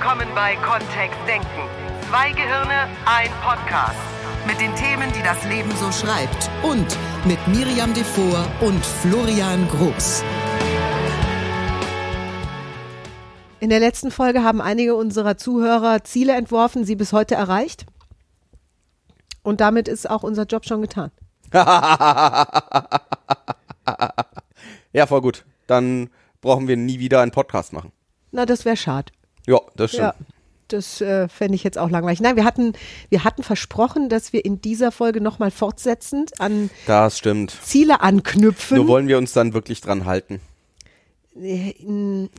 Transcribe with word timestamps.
willkommen 0.00 0.28
bei 0.34 0.56
Kontext 0.56 1.18
Denken. 1.28 1.46
Zwei 2.08 2.30
Gehirne, 2.32 2.88
ein 3.04 3.28
Podcast. 3.42 3.98
Mit 4.46 4.58
den 4.58 4.74
Themen, 4.74 5.12
die 5.12 5.22
das 5.22 5.44
Leben 5.44 5.70
so 5.76 5.92
schreibt. 5.92 6.50
Und 6.62 6.96
mit 7.26 7.38
Miriam 7.48 7.92
Devor 7.92 8.46
und 8.62 8.82
Florian 8.82 9.68
Groß. 9.68 10.24
In 13.60 13.68
der 13.68 13.78
letzten 13.80 14.10
Folge 14.10 14.42
haben 14.42 14.62
einige 14.62 14.94
unserer 14.94 15.36
Zuhörer 15.36 16.02
Ziele 16.02 16.34
entworfen, 16.34 16.84
sie 16.84 16.96
bis 16.96 17.12
heute 17.12 17.34
erreicht. 17.34 17.84
Und 19.42 19.60
damit 19.60 19.86
ist 19.86 20.08
auch 20.08 20.22
unser 20.22 20.44
Job 20.44 20.64
schon 20.64 20.80
getan. 20.80 21.10
ja, 24.92 25.06
voll 25.06 25.20
gut. 25.20 25.44
Dann 25.66 26.08
brauchen 26.40 26.68
wir 26.68 26.78
nie 26.78 27.00
wieder 27.00 27.20
einen 27.20 27.32
Podcast 27.32 27.74
machen. 27.74 27.92
Na, 28.30 28.46
das 28.46 28.64
wäre 28.64 28.78
schade. 28.78 29.12
Ja, 29.50 29.60
das 29.76 29.90
stimmt. 29.90 30.04
Ja, 30.04 30.14
das 30.68 31.00
äh, 31.00 31.26
fände 31.28 31.56
ich 31.56 31.64
jetzt 31.64 31.76
auch 31.78 31.90
langweilig. 31.90 32.20
Nein, 32.20 32.36
wir 32.36 32.44
hatten, 32.44 32.74
wir 33.08 33.24
hatten 33.24 33.42
versprochen, 33.42 34.08
dass 34.08 34.32
wir 34.32 34.44
in 34.44 34.60
dieser 34.60 34.92
Folge 34.92 35.20
nochmal 35.20 35.50
fortsetzend 35.50 36.40
an 36.40 36.70
Das 36.86 37.18
stimmt. 37.18 37.56
Ziele 37.62 38.00
anknüpfen. 38.00 38.76
Nur 38.76 38.86
wollen 38.88 39.08
wir 39.08 39.18
uns 39.18 39.32
dann 39.32 39.52
wirklich 39.52 39.80
dran 39.80 40.04
halten. 40.04 40.40
Äh, 41.40 41.74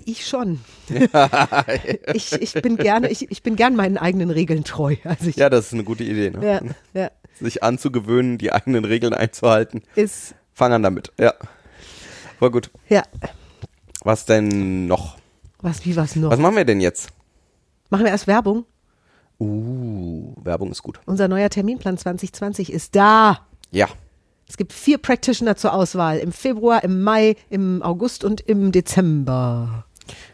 Ich 0.05 0.25
schon. 0.25 0.61
ich, 2.13 2.31
ich 2.34 2.53
bin 2.53 2.77
gerne, 2.77 3.09
ich, 3.09 3.29
ich 3.29 3.43
bin 3.43 3.55
gern 3.57 3.75
meinen 3.75 3.98
eigenen 3.98 4.29
Regeln 4.29 4.63
treu. 4.63 4.95
Also 5.03 5.27
ich, 5.27 5.35
Ja, 5.35 5.49
das 5.49 5.67
ist 5.67 5.73
eine 5.73 5.84
gute 5.84 6.03
Idee. 6.03 6.29
Ne? 6.29 6.45
ja, 6.45 6.62
ja, 7.01 7.12
Sich 7.39 7.63
anzugewöhnen, 7.63 8.37
die 8.37 8.53
eigenen 8.53 8.85
Regeln 8.85 9.13
einzuhalten. 9.13 9.81
ist, 9.95 10.35
Fang 10.53 10.71
an 10.73 10.84
damit. 10.84 11.12
Ja. 11.20 11.34
Voll 12.39 12.51
gut. 12.51 12.70
ja. 12.87 13.03
Was 14.03 14.25
denn 14.25 14.87
noch? 14.87 15.17
Was, 15.62 15.85
wie 15.85 15.95
was 15.95 16.15
noch? 16.15 16.31
Was 16.31 16.40
machen 16.40 16.55
wir 16.55 16.65
denn 16.65 16.81
jetzt? 16.81 17.09
Machen 17.90 18.05
wir 18.05 18.12
erst 18.12 18.27
Werbung. 18.27 18.65
Uh, 19.40 20.34
Werbung 20.43 20.71
ist 20.71 20.84
gut. 20.84 20.99
Unser 21.05 21.27
neuer 21.27 21.49
Terminplan 21.49 21.98
2020 21.98 22.71
ist 22.71 22.95
da. 22.95 23.40
Ja. 23.71 23.87
Es 24.48 24.57
gibt 24.57 24.73
vier 24.73 24.98
Practitioner 24.98 25.55
zur 25.55 25.73
Auswahl. 25.73 26.17
Im 26.20 26.32
Februar, 26.32 26.84
im 26.84 27.04
Mai, 27.04 27.35
im 27.49 27.82
August 27.82 28.23
und 28.23 28.41
im 28.41 28.71
Dezember. 28.71 29.85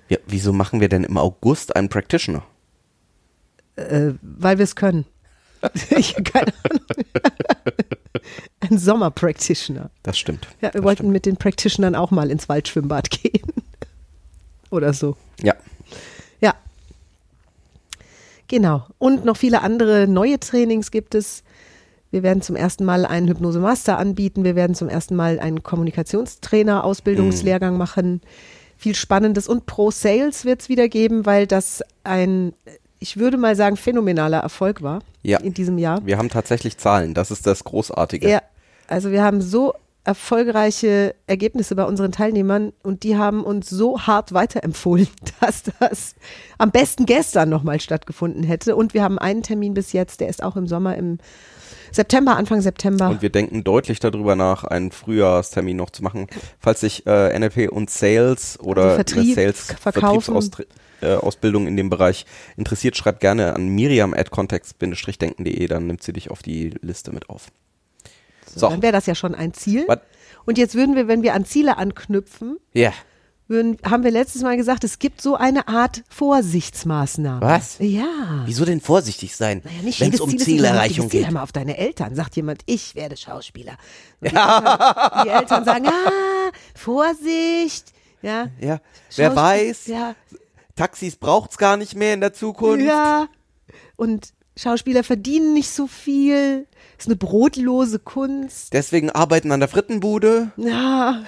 ja. 0.09 0.17
Wieso 0.27 0.53
machen 0.53 0.81
wir 0.81 0.89
denn 0.89 1.03
im 1.03 1.17
August 1.17 1.75
einen 1.75 1.89
Practitioner? 1.89 2.43
Äh, 3.75 4.13
weil 4.21 4.57
wir 4.57 4.63
es 4.63 4.75
können. 4.75 5.05
ich 5.97 6.13
habe 6.13 6.23
keine 6.23 6.53
Ahnung. 6.63 6.85
Ein 8.59 8.77
Sommer-Practitioner. 8.77 9.89
Das 10.03 10.17
stimmt. 10.17 10.47
Ja, 10.61 10.69
wir 10.69 10.71
das 10.71 10.83
wollten 10.83 11.03
stimmt. 11.03 11.13
mit 11.13 11.25
den 11.25 11.37
Practitionern 11.37 11.95
auch 11.95 12.11
mal 12.11 12.31
ins 12.31 12.49
Waldschwimmbad 12.49 13.09
gehen. 13.11 13.53
Oder 14.69 14.93
so. 14.93 15.15
Ja. 15.41 15.53
Ja. 16.41 16.53
Genau. 18.47 18.85
Und 18.97 19.25
noch 19.25 19.37
viele 19.37 19.61
andere 19.61 20.07
neue 20.07 20.39
Trainings 20.39 20.89
gibt 20.91 21.13
es. 21.15 21.43
Wir 22.11 22.23
werden 22.23 22.41
zum 22.41 22.55
ersten 22.55 22.85
Mal 22.85 23.05
einen 23.05 23.27
Hypnose-Master 23.27 23.97
anbieten. 23.97 24.45
Wir 24.45 24.55
werden 24.55 24.75
zum 24.75 24.87
ersten 24.87 25.15
Mal 25.15 25.39
einen 25.39 25.63
Kommunikationstrainer-Ausbildungslehrgang 25.63 27.77
machen. 27.77 28.21
Viel 28.77 28.95
Spannendes. 28.95 29.47
Und 29.49 29.65
Pro 29.65 29.91
Sales 29.91 30.45
wird 30.45 30.61
es 30.61 30.69
wieder 30.69 30.87
geben, 30.87 31.25
weil 31.25 31.47
das 31.47 31.83
ein, 32.05 32.53
ich 32.99 33.17
würde 33.17 33.35
mal 33.37 33.55
sagen, 33.57 33.75
phänomenaler 33.75 34.39
Erfolg 34.39 34.81
war 34.81 34.99
Ja. 35.23 35.39
in 35.39 35.53
diesem 35.53 35.77
Jahr. 35.77 36.05
Wir 36.05 36.17
haben 36.17 36.29
tatsächlich 36.29 36.77
Zahlen. 36.77 37.13
Das 37.13 37.29
ist 37.31 37.45
das 37.45 37.65
Großartige. 37.65 38.29
Ja, 38.29 38.41
also 38.87 39.11
wir 39.11 39.21
haben 39.23 39.41
so 39.41 39.73
erfolgreiche 40.07 41.15
Ergebnisse 41.27 41.75
bei 41.75 41.83
unseren 41.83 42.13
Teilnehmern 42.13 42.71
und 42.81 43.03
die 43.03 43.17
haben 43.17 43.43
uns 43.43 43.69
so 43.69 43.99
hart 43.99 44.33
weiterempfohlen, 44.33 45.09
dass 45.41 45.63
das 45.79 46.15
am 46.57 46.71
besten 46.71 47.05
gestern 47.05 47.49
nochmal 47.49 47.81
stattgefunden 47.81 48.43
hätte. 48.43 48.77
Und 48.77 48.93
wir 48.93 49.03
haben 49.03 49.19
einen 49.19 49.43
Termin 49.43 49.73
bis 49.73 49.91
jetzt, 49.91 50.21
der 50.21 50.29
ist 50.29 50.41
auch 50.41 50.55
im 50.55 50.65
Sommer, 50.65 50.95
im 50.95 51.17
September, 51.91 52.37
Anfang 52.37 52.61
September. 52.61 53.09
Und 53.09 53.21
wir 53.21 53.29
denken 53.29 53.65
deutlich 53.65 53.99
darüber 53.99 54.37
nach, 54.37 54.63
einen 54.63 54.91
Frühjahrstermin 54.91 55.75
noch 55.75 55.89
zu 55.89 56.03
machen. 56.03 56.27
Falls 56.59 56.79
sich 56.79 57.05
äh, 57.05 57.37
NLP 57.37 57.69
und 57.69 57.89
Sales 57.89 58.57
oder 58.61 58.83
Also 58.83 58.95
Vertrieb, 58.95 59.35
Sales. 59.35 59.75
Vertriebsausbildung 59.77 61.65
äh, 61.65 61.67
in 61.67 61.75
dem 61.75 61.89
Bereich 61.89 62.25
interessiert, 62.55 62.95
schreibt 62.95 63.19
gerne 63.19 63.55
an 63.55 63.67
miriam 63.67 64.13
at 64.13 64.31
context-denken.de, 64.31 65.67
dann 65.67 65.85
nimmt 65.87 66.01
sie 66.01 66.13
dich 66.13 66.31
auf 66.31 66.41
die 66.41 66.69
Liste 66.81 67.11
mit 67.11 67.29
auf. 67.29 67.47
So, 68.57 68.69
Dann 68.69 68.81
wäre 68.81 68.93
das 68.93 69.05
ja 69.05 69.15
schon 69.15 69.35
ein 69.35 69.53
Ziel. 69.53 69.85
Was? 69.87 69.99
Und 70.45 70.57
jetzt 70.57 70.75
würden 70.75 70.95
wir, 70.95 71.07
wenn 71.07 71.23
wir 71.23 71.33
an 71.33 71.45
Ziele 71.45 71.77
anknüpfen, 71.77 72.57
ja. 72.73 72.93
würden, 73.47 73.77
haben 73.85 74.03
wir 74.03 74.11
letztes 74.11 74.41
Mal 74.43 74.55
gesagt, 74.57 74.83
es 74.85 74.97
gibt 74.99 75.21
so 75.21 75.35
eine 75.35 75.67
Art 75.67 76.03
Vorsichtsmaßnahme. 76.09 77.41
Was? 77.41 77.77
Ja. 77.79 78.43
Wieso 78.45 78.63
denn 78.65 78.79
vorsichtig 78.81 79.35
sein, 79.35 79.61
Naja, 79.63 79.93
wenn 79.99 80.13
es 80.13 80.21
um 80.21 80.29
Ziel 80.29 80.39
Zielerreichung 80.39 81.09
Ziel. 81.09 81.19
geht? 81.21 81.27
Hör 81.27 81.33
mal 81.33 81.43
auf 81.43 81.51
deine 81.51 81.77
Eltern. 81.77 82.15
Sagt 82.15 82.35
jemand, 82.35 82.61
ich 82.65 82.95
werde 82.95 83.17
Schauspieler. 83.17 83.77
Und 84.21 84.31
die, 84.31 85.29
Eltern, 85.29 85.65
sagen, 85.65 85.87
ah, 85.87 86.51
Vorsicht. 86.75 87.91
Ja. 88.21 88.47
Ja, 88.59 88.79
wer 89.15 89.35
weiß, 89.35 89.87
Ja. 89.87 90.15
Taxis 90.75 91.15
braucht's 91.15 91.57
gar 91.57 91.75
nicht 91.75 91.95
mehr 91.95 92.13
in 92.13 92.21
der 92.21 92.33
Zukunft. 92.33 92.85
Ja. 92.85 93.27
Und 93.95 94.29
Schauspieler 94.57 95.03
verdienen 95.03 95.53
nicht 95.53 95.69
so 95.69 95.87
viel. 95.87 96.65
Ist 96.97 97.07
eine 97.07 97.15
brotlose 97.15 97.99
Kunst. 97.99 98.73
Deswegen 98.73 99.09
arbeiten 99.09 99.51
an 99.51 99.59
der 99.59 99.69
Frittenbude. 99.69 100.51
Ja. 100.57 101.23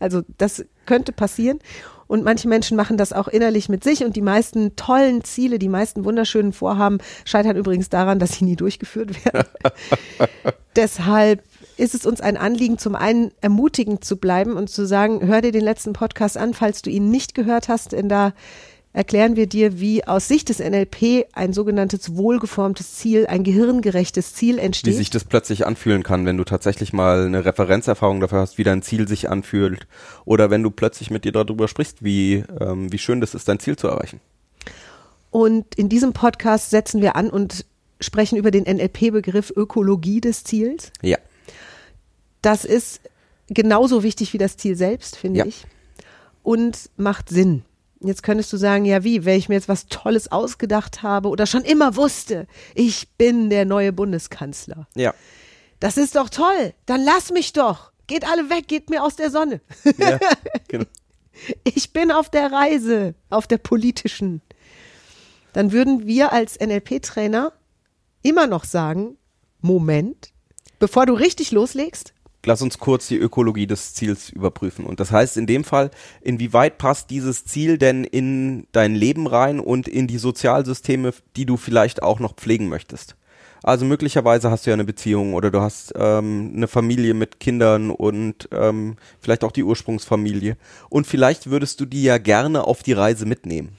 Also 0.00 0.22
das 0.36 0.64
könnte 0.84 1.12
passieren. 1.12 1.60
Und 2.08 2.24
manche 2.24 2.48
Menschen 2.48 2.76
machen 2.76 2.96
das 2.96 3.12
auch 3.12 3.28
innerlich 3.28 3.68
mit 3.68 3.84
sich. 3.84 4.02
Und 4.02 4.16
die 4.16 4.22
meisten 4.22 4.74
tollen 4.76 5.22
Ziele, 5.22 5.58
die 5.58 5.68
meisten 5.68 6.04
wunderschönen 6.04 6.52
Vorhaben 6.52 6.98
scheitern 7.24 7.56
übrigens 7.56 7.90
daran, 7.90 8.18
dass 8.18 8.32
sie 8.32 8.44
nie 8.44 8.56
durchgeführt 8.56 9.24
werden. 9.24 9.46
Deshalb 10.76 11.42
ist 11.76 11.94
es 11.94 12.06
uns 12.06 12.20
ein 12.20 12.36
Anliegen, 12.36 12.78
zum 12.78 12.96
einen 12.96 13.30
ermutigend 13.40 14.04
zu 14.04 14.16
bleiben 14.16 14.54
und 14.54 14.68
zu 14.68 14.86
sagen, 14.86 15.26
hör 15.26 15.42
dir 15.42 15.52
den 15.52 15.62
letzten 15.62 15.92
Podcast 15.92 16.36
an, 16.36 16.54
falls 16.54 16.82
du 16.82 16.90
ihn 16.90 17.10
nicht 17.10 17.34
gehört 17.34 17.68
hast, 17.68 17.92
denn 17.92 18.08
da 18.08 18.32
erklären 18.98 19.36
wir 19.36 19.46
dir, 19.46 19.78
wie 19.78 20.04
aus 20.08 20.26
Sicht 20.26 20.48
des 20.48 20.58
NLP 20.58 21.26
ein 21.32 21.52
sogenanntes 21.52 22.16
wohlgeformtes 22.16 22.96
Ziel, 22.96 23.28
ein 23.28 23.44
gehirngerechtes 23.44 24.34
Ziel 24.34 24.56
Wie 24.56 24.60
entsteht. 24.60 24.96
sich 24.96 25.08
das 25.08 25.22
plötzlich 25.22 25.64
anfühlen 25.64 26.02
kann, 26.02 26.26
wenn 26.26 26.36
du 26.36 26.42
tatsächlich 26.42 26.92
mal 26.92 27.26
eine 27.26 27.44
Referenzerfahrung 27.44 28.18
dafür 28.18 28.40
hast, 28.40 28.58
wie 28.58 28.64
dein 28.64 28.82
Ziel 28.82 29.06
sich 29.06 29.30
anfühlt. 29.30 29.86
Oder 30.24 30.50
wenn 30.50 30.64
du 30.64 30.72
plötzlich 30.72 31.10
mit 31.12 31.24
dir 31.24 31.30
darüber 31.30 31.68
sprichst, 31.68 32.02
wie, 32.02 32.42
ähm, 32.60 32.92
wie 32.92 32.98
schön 32.98 33.20
das 33.20 33.34
ist, 33.36 33.46
dein 33.48 33.60
Ziel 33.60 33.76
zu 33.76 33.86
erreichen. 33.86 34.20
Und 35.30 35.76
in 35.76 35.88
diesem 35.88 36.12
Podcast 36.12 36.70
setzen 36.70 37.00
wir 37.00 37.14
an 37.14 37.30
und 37.30 37.66
sprechen 38.00 38.36
über 38.36 38.50
den 38.50 38.64
NLP-Begriff 38.64 39.52
Ökologie 39.54 40.20
des 40.20 40.42
Ziels. 40.42 40.90
Ja. 41.02 41.18
Das 42.42 42.64
ist 42.64 43.00
genauso 43.48 44.02
wichtig 44.02 44.32
wie 44.32 44.38
das 44.38 44.56
Ziel 44.56 44.74
selbst, 44.74 45.16
finde 45.16 45.38
Ja. 45.38 45.46
ich. 45.46 45.66
Und 46.42 46.90
macht 46.96 47.28
Sinn. 47.28 47.62
Jetzt 48.00 48.22
könntest 48.22 48.52
du 48.52 48.56
sagen, 48.56 48.84
ja 48.84 49.02
wie, 49.02 49.24
wenn 49.24 49.38
ich 49.38 49.48
mir 49.48 49.56
jetzt 49.56 49.68
was 49.68 49.86
Tolles 49.86 50.30
ausgedacht 50.30 51.02
habe 51.02 51.28
oder 51.28 51.46
schon 51.46 51.64
immer 51.64 51.96
wusste, 51.96 52.46
ich 52.74 53.08
bin 53.16 53.50
der 53.50 53.64
neue 53.64 53.92
Bundeskanzler. 53.92 54.86
Ja. 54.94 55.14
Das 55.80 55.96
ist 55.96 56.16
doch 56.16 56.28
toll. 56.28 56.74
Dann 56.86 57.04
lass 57.04 57.30
mich 57.30 57.52
doch. 57.52 57.92
Geht 58.06 58.26
alle 58.26 58.50
weg, 58.50 58.68
geht 58.68 58.88
mir 58.88 59.02
aus 59.02 59.16
der 59.16 59.30
Sonne. 59.30 59.60
ja 59.98 60.18
genau. 60.68 60.86
Ich 61.64 61.92
bin 61.92 62.10
auf 62.10 62.30
der 62.30 62.52
Reise, 62.52 63.14
auf 63.30 63.46
der 63.46 63.58
politischen. 63.58 64.42
Dann 65.52 65.72
würden 65.72 66.06
wir 66.06 66.32
als 66.32 66.58
NLP-Trainer 66.58 67.52
immer 68.22 68.46
noch 68.46 68.64
sagen, 68.64 69.16
Moment, 69.60 70.32
bevor 70.78 71.06
du 71.06 71.14
richtig 71.14 71.50
loslegst, 71.52 72.12
Lass 72.48 72.62
uns 72.62 72.78
kurz 72.78 73.08
die 73.08 73.18
Ökologie 73.18 73.66
des 73.66 73.92
Ziels 73.92 74.30
überprüfen. 74.30 74.86
Und 74.86 75.00
das 75.00 75.10
heißt 75.10 75.36
in 75.36 75.46
dem 75.46 75.64
Fall, 75.64 75.90
inwieweit 76.22 76.78
passt 76.78 77.10
dieses 77.10 77.44
Ziel 77.44 77.76
denn 77.76 78.04
in 78.04 78.66
dein 78.72 78.94
Leben 78.94 79.26
rein 79.26 79.60
und 79.60 79.86
in 79.86 80.06
die 80.06 80.16
Sozialsysteme, 80.16 81.12
die 81.36 81.44
du 81.44 81.58
vielleicht 81.58 82.02
auch 82.02 82.20
noch 82.20 82.36
pflegen 82.36 82.70
möchtest? 82.70 83.16
Also 83.62 83.84
möglicherweise 83.84 84.50
hast 84.50 84.64
du 84.64 84.70
ja 84.70 84.74
eine 84.74 84.86
Beziehung 84.86 85.34
oder 85.34 85.50
du 85.50 85.60
hast 85.60 85.92
ähm, 85.94 86.54
eine 86.56 86.68
Familie 86.68 87.12
mit 87.12 87.38
Kindern 87.38 87.90
und 87.90 88.48
ähm, 88.50 88.96
vielleicht 89.20 89.44
auch 89.44 89.52
die 89.52 89.64
Ursprungsfamilie. 89.64 90.56
Und 90.88 91.06
vielleicht 91.06 91.50
würdest 91.50 91.80
du 91.80 91.84
die 91.84 92.02
ja 92.02 92.16
gerne 92.16 92.64
auf 92.64 92.82
die 92.82 92.94
Reise 92.94 93.26
mitnehmen. 93.26 93.76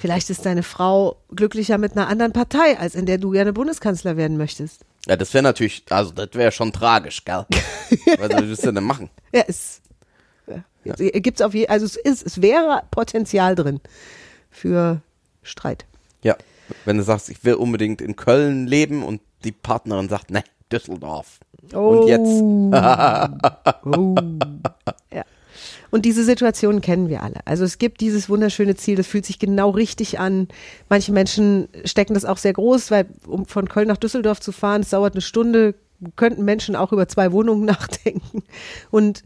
Vielleicht 0.00 0.30
ist 0.30 0.46
deine 0.46 0.62
Frau 0.62 1.16
glücklicher 1.34 1.78
mit 1.78 1.92
einer 1.92 2.08
anderen 2.08 2.32
Partei, 2.32 2.78
als 2.78 2.94
in 2.94 3.06
der 3.06 3.18
du 3.18 3.30
gerne 3.30 3.52
Bundeskanzler 3.52 4.16
werden 4.16 4.36
möchtest. 4.36 4.84
Ja, 5.06 5.16
das 5.16 5.32
wäre 5.32 5.42
natürlich, 5.42 5.84
also 5.90 6.10
das 6.10 6.30
wäre 6.32 6.52
schon 6.52 6.72
tragisch, 6.72 7.24
gell? 7.24 7.46
Was 8.18 8.30
willst 8.30 8.66
du 8.66 8.72
denn 8.72 8.84
machen? 8.84 9.10
Ja, 9.32 9.44
es 9.46 9.80
ja. 10.84 10.94
gibt's 10.94 11.42
auf 11.42 11.54
je, 11.54 11.68
also 11.68 11.84
es 11.84 11.96
ist, 11.96 12.26
es 12.26 12.42
wäre 12.42 12.82
Potenzial 12.90 13.54
drin 13.54 13.80
für 14.50 15.00
Streit. 15.42 15.84
Ja, 16.22 16.36
wenn 16.84 16.96
du 16.96 17.02
sagst, 17.02 17.28
ich 17.28 17.44
will 17.44 17.54
unbedingt 17.54 18.00
in 18.00 18.16
Köln 18.16 18.66
leben 18.66 19.02
und 19.02 19.20
die 19.44 19.52
Partnerin 19.52 20.08
sagt, 20.08 20.30
ne, 20.30 20.42
Düsseldorf. 20.72 21.40
Und 21.72 22.08
jetzt? 22.08 22.40
Oh. 22.40 22.70
oh. 23.84 24.14
Ja. 25.12 25.24
Und 25.90 26.04
diese 26.04 26.24
Situation 26.24 26.80
kennen 26.80 27.08
wir 27.08 27.22
alle. 27.22 27.40
Also 27.44 27.64
es 27.64 27.78
gibt 27.78 28.00
dieses 28.00 28.28
wunderschöne 28.28 28.76
Ziel, 28.76 28.96
das 28.96 29.06
fühlt 29.06 29.26
sich 29.26 29.38
genau 29.38 29.70
richtig 29.70 30.20
an. 30.20 30.48
Manche 30.88 31.12
Menschen 31.12 31.68
stecken 31.84 32.14
das 32.14 32.24
auch 32.24 32.38
sehr 32.38 32.52
groß, 32.52 32.90
weil 32.90 33.06
um 33.26 33.46
von 33.46 33.68
Köln 33.68 33.88
nach 33.88 33.96
Düsseldorf 33.96 34.40
zu 34.40 34.52
fahren, 34.52 34.82
es 34.82 34.90
dauert 34.90 35.14
eine 35.14 35.20
Stunde, 35.20 35.74
könnten 36.16 36.44
Menschen 36.44 36.76
auch 36.76 36.92
über 36.92 37.08
zwei 37.08 37.32
Wohnungen 37.32 37.64
nachdenken. 37.66 38.42
Und 38.90 39.24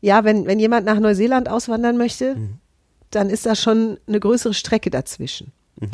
ja, 0.00 0.24
wenn, 0.24 0.46
wenn 0.46 0.58
jemand 0.58 0.84
nach 0.84 0.98
Neuseeland 0.98 1.48
auswandern 1.48 1.96
möchte, 1.96 2.34
mhm. 2.34 2.58
dann 3.10 3.30
ist 3.30 3.46
da 3.46 3.54
schon 3.54 3.98
eine 4.06 4.20
größere 4.20 4.54
Strecke 4.54 4.90
dazwischen. 4.90 5.52
Mhm. 5.80 5.90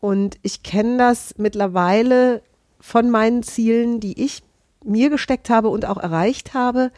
Und 0.00 0.38
ich 0.42 0.62
kenne 0.62 0.96
das 0.96 1.34
mittlerweile 1.36 2.42
von 2.80 3.10
meinen 3.10 3.42
Zielen, 3.42 4.00
die 4.00 4.22
ich 4.22 4.42
mir 4.82 5.10
gesteckt 5.10 5.50
habe 5.50 5.68
und 5.68 5.84
auch 5.84 5.98
erreicht 5.98 6.54
habe, 6.54 6.90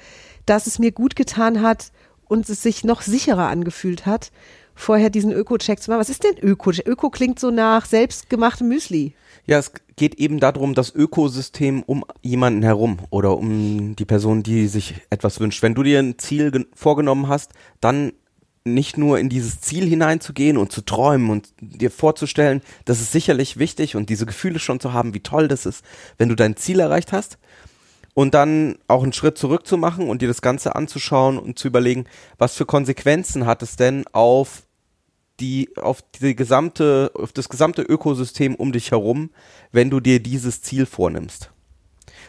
dass 0.46 0.66
es 0.66 0.78
mir 0.78 0.92
gut 0.92 1.16
getan 1.16 1.62
hat 1.62 1.90
und 2.32 2.48
es 2.48 2.62
sich 2.62 2.82
noch 2.82 3.02
sicherer 3.02 3.48
angefühlt 3.48 4.06
hat, 4.06 4.32
vorher 4.74 5.10
diesen 5.10 5.32
Öko-Check 5.32 5.80
zu 5.82 5.90
machen. 5.90 6.00
Was 6.00 6.08
ist 6.08 6.24
denn 6.24 6.38
Öko? 6.42 6.70
Öko 6.70 7.10
klingt 7.10 7.38
so 7.38 7.50
nach 7.50 7.84
selbstgemachtem 7.84 8.68
Müsli. 8.68 9.12
Ja, 9.46 9.58
es 9.58 9.72
geht 9.96 10.14
eben 10.14 10.40
darum, 10.40 10.74
das 10.74 10.94
Ökosystem 10.94 11.82
um 11.82 12.04
jemanden 12.22 12.62
herum 12.62 13.00
oder 13.10 13.36
um 13.36 13.94
die 13.96 14.06
Person, 14.06 14.42
die 14.42 14.66
sich 14.66 14.94
etwas 15.10 15.40
wünscht. 15.40 15.62
Wenn 15.62 15.74
du 15.74 15.82
dir 15.82 15.98
ein 15.98 16.18
Ziel 16.18 16.66
vorgenommen 16.74 17.28
hast, 17.28 17.52
dann 17.80 18.12
nicht 18.64 18.96
nur 18.96 19.18
in 19.18 19.28
dieses 19.28 19.60
Ziel 19.60 19.86
hineinzugehen 19.86 20.56
und 20.56 20.72
zu 20.72 20.82
träumen 20.82 21.30
und 21.30 21.52
dir 21.60 21.90
vorzustellen, 21.90 22.62
das 22.84 23.00
ist 23.00 23.12
sicherlich 23.12 23.58
wichtig 23.58 23.96
und 23.96 24.08
diese 24.08 24.24
Gefühle 24.24 24.58
schon 24.58 24.80
zu 24.80 24.92
haben, 24.92 25.14
wie 25.14 25.20
toll 25.20 25.48
das 25.48 25.66
ist, 25.66 25.84
wenn 26.16 26.28
du 26.28 26.36
dein 26.36 26.56
Ziel 26.56 26.80
erreicht 26.80 27.12
hast. 27.12 27.38
Und 28.14 28.34
dann 28.34 28.76
auch 28.88 29.02
einen 29.02 29.14
Schritt 29.14 29.38
zurück 29.38 29.66
zu 29.66 29.78
machen 29.78 30.08
und 30.08 30.20
dir 30.20 30.28
das 30.28 30.42
Ganze 30.42 30.76
anzuschauen 30.76 31.38
und 31.38 31.58
zu 31.58 31.68
überlegen, 31.68 32.04
was 32.36 32.54
für 32.54 32.66
Konsequenzen 32.66 33.46
hat 33.46 33.62
es 33.62 33.76
denn 33.76 34.04
auf 34.12 34.64
die, 35.40 35.70
auf 35.76 36.02
die 36.20 36.36
gesamte, 36.36 37.10
auf 37.14 37.32
das 37.32 37.48
gesamte 37.48 37.82
Ökosystem 37.82 38.54
um 38.54 38.72
dich 38.72 38.90
herum, 38.90 39.30
wenn 39.72 39.88
du 39.88 40.00
dir 40.00 40.20
dieses 40.20 40.62
Ziel 40.62 40.84
vornimmst. 40.84 41.50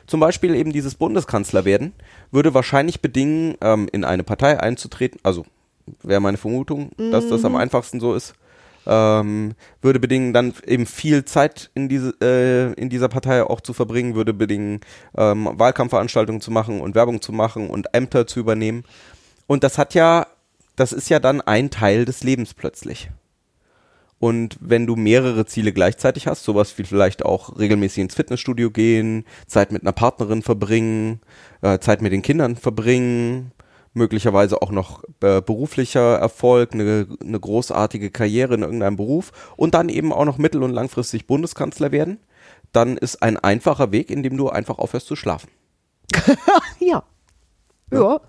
Zum 0.08 0.20
Beispiel 0.20 0.56
eben 0.56 0.74
dieses 0.74 0.96
Bundeskanzler 0.96 1.66
werden, 1.66 1.94
würde 2.32 2.54
wahrscheinlich 2.54 3.02
bedingen, 3.02 3.56
ähm, 3.62 3.88
in 3.92 4.04
eine 4.04 4.24
Partei 4.24 4.60
einzutreten, 4.60 5.20
also 5.24 5.46
wäre 6.02 6.22
meine 6.22 6.38
Vermutung, 6.38 6.92
dass 7.12 7.28
das 7.28 7.46
am 7.46 7.54
mhm. 7.54 7.60
einfachsten 7.60 8.00
so 8.00 8.16
ist, 8.16 8.34
ähm, 8.86 9.54
würde 9.82 10.00
bedingen, 10.00 10.34
dann 10.34 10.54
eben 10.66 10.86
viel 10.86 11.26
Zeit 11.26 11.72
in 11.74 11.90
diese 11.90 12.14
äh, 12.22 12.74
in 12.80 12.90
dieser 12.90 13.10
Partei 13.10 13.44
auch 13.44 13.62
zu 13.62 13.74
verbringen, 13.74 14.16
würde 14.16 14.34
bedingen, 14.34 14.82
ähm, 15.18 15.50
Wahlkampfveranstaltungen 15.54 16.42
zu 16.42 16.52
machen 16.52 16.82
und 16.82 16.96
Werbung 16.96 17.22
zu 17.22 17.32
machen 17.32 17.70
und 17.70 17.88
Ämter 17.94 18.28
zu 18.28 18.40
übernehmen. 18.40 18.84
Und 19.48 19.64
das 19.64 19.78
hat 19.78 19.94
ja 19.94 20.28
das 20.76 20.92
ist 20.94 21.10
ja 21.10 21.20
dann 21.20 21.42
ein 21.42 21.70
Teil 21.70 22.06
des 22.06 22.24
Lebens 22.24 22.54
plötzlich. 22.54 23.10
Und 24.24 24.58
wenn 24.62 24.88
du 24.88 24.96
mehrere 24.96 25.46
Ziele 25.46 25.74
gleichzeitig 25.74 26.28
hast, 26.28 26.46
sowas 26.46 26.78
wie 26.78 26.86
vielleicht 26.86 27.26
auch 27.26 27.60
regelmäßig 27.60 28.04
ins 28.04 28.16
Fitnessstudio 28.16 28.72
gehen, 28.72 29.26
Zeit 29.48 29.74
mit 29.74 29.82
einer 29.82 29.92
Partnerin 29.92 30.42
verbringen, 30.42 31.20
äh, 31.62 31.80
Zeit 31.80 32.02
mit 32.02 32.14
den 32.14 32.22
Kindern 32.22 32.56
verbringen, 32.56 33.52
möglicherweise 33.94 34.62
auch 34.62 34.72
noch 34.72 35.04
äh, 35.22 35.42
beruflicher 35.42 36.18
Erfolg, 36.18 36.74
eine, 36.74 37.08
eine 37.22 37.40
großartige 37.40 38.10
Karriere 38.10 38.56
in 38.56 38.64
irgendeinem 38.64 38.96
Beruf 38.96 39.32
und 39.56 39.74
dann 39.74 39.90
eben 39.90 40.12
auch 40.12 40.26
noch 40.26 40.38
mittel- 40.38 40.64
und 40.64 40.72
langfristig 40.72 41.28
Bundeskanzler 41.28 41.92
werden, 41.92 42.20
dann 42.72 42.98
ist 42.98 43.22
ein 43.22 43.38
einfacher 43.38 43.92
Weg, 43.92 44.10
in 44.10 44.24
dem 44.24 44.36
du 44.36 44.50
einfach 44.50 44.80
aufhörst 44.80 45.08
zu 45.08 45.16
schlafen. 45.16 45.50
ja. 46.80 47.04
ja. 47.92 48.00
Ja. 48.00 48.22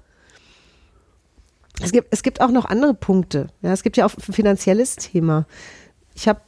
Es 1.83 1.91
gibt, 1.91 2.09
es 2.13 2.23
gibt 2.23 2.41
auch 2.41 2.51
noch 2.51 2.67
andere 2.67 2.95
Punkte. 2.95 3.49
Ja, 3.61 3.73
es 3.73 3.83
gibt 3.83 3.97
ja 3.97 4.07
auch 4.07 4.15
ein 4.15 4.33
finanzielles 4.33 4.97
Thema. 4.97 5.47
Ich 6.15 6.29
habe, 6.29 6.41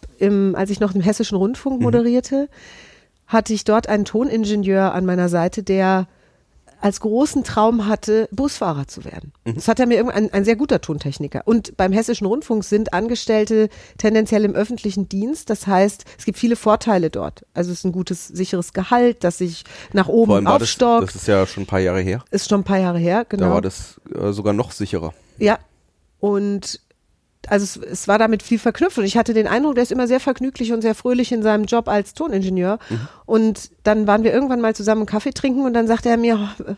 als 0.55 0.71
ich 0.71 0.79
noch 0.79 0.95
im 0.95 1.01
Hessischen 1.01 1.37
Rundfunk 1.37 1.79
mhm. 1.79 1.85
moderierte, 1.85 2.43
mhm. 2.43 3.27
hatte 3.27 3.53
ich 3.53 3.65
dort 3.65 3.89
einen 3.89 4.05
Toningenieur 4.05 4.95
an 4.95 5.05
meiner 5.05 5.29
Seite, 5.29 5.65
der 5.65 6.07
als 6.81 7.01
großen 7.01 7.45
Traum 7.45 7.87
hatte, 7.87 8.29
Busfahrer 8.33 8.87
zu 8.87 9.05
werden. 9.05 9.33
Mhm. 9.45 9.55
Das 9.55 9.69
hat 9.69 9.81
er 9.81 9.87
mir 9.87 9.95
irgendwann, 9.95 10.25
ein, 10.25 10.33
ein 10.33 10.45
sehr 10.45 10.57
guter 10.57 10.81
Tontechniker. 10.81 11.43
Und 11.45 11.77
beim 11.77 11.93
Hessischen 11.93 12.27
Rundfunk 12.27 12.65
sind 12.65 12.93
Angestellte 12.93 13.69
tendenziell 13.99 14.45
im 14.45 14.55
öffentlichen 14.55 15.09
Dienst. 15.09 15.51
Das 15.51 15.67
heißt, 15.67 16.05
es 16.19 16.25
gibt 16.25 16.39
viele 16.39 16.57
Vorteile 16.57 17.11
dort. 17.11 17.45
Also 17.55 17.73
es 17.73 17.79
ist 17.79 17.85
ein 17.85 17.93
gutes, 17.93 18.29
sicheres 18.29 18.73
Gehalt, 18.73 19.25
das 19.25 19.39
sich 19.39 19.65
nach 19.93 20.09
oben 20.09 20.47
aufstockt. 20.47 21.09
Das, 21.09 21.13
das, 21.13 21.23
ist 21.23 21.29
ja 21.29 21.47
schon 21.47 21.65
ein 21.65 21.67
paar 21.67 21.81
Jahre 21.81 22.01
her. 22.01 22.25
Ist 22.31 22.49
schon 22.49 22.61
ein 22.61 22.65
paar 22.65 22.79
Jahre 22.79 22.99
her, 22.99 23.25
genau. 23.29 23.47
Da 23.47 23.55
war 23.55 23.63
das 23.63 24.01
äh, 24.15 24.33
sogar 24.33 24.53
noch 24.53 24.73
sicherer. 24.73 25.13
Ja. 25.39 25.59
Und 26.19 26.81
also 27.49 27.65
es, 27.65 27.77
es, 27.77 28.09
war 28.09 28.19
damit 28.19 28.43
viel 28.43 28.59
verknüpft 28.59 28.99
und 28.99 29.05
ich 29.05 29.17
hatte 29.17 29.35
den 29.35 29.47
Eindruck, 29.47 29.75
der 29.75 29.83
ist 29.83 29.93
immer 29.93 30.07
sehr 30.07 30.21
vergnüglich 30.21 30.73
und 30.73 30.83
sehr 30.83 30.95
fröhlich 30.95 31.33
in 31.33 31.43
seinem 31.43 31.65
Job 31.65 31.89
als 31.89 32.15
Toningenieur. 32.15 32.79
Mhm. 32.89 33.09
Und 33.27 33.71
dann 33.83 34.07
waren 34.07 34.25
wir 34.25 34.33
irgendwann 34.33 34.61
mal 34.61 34.75
zusammen 34.75 35.07
Kaffee 35.07 35.33
trinken 35.33 35.65
und 35.65 35.75
dann 35.75 35.87
sagte 35.87 36.09
er 36.09 36.17
mir, 36.17 36.39
oh, 36.61 36.75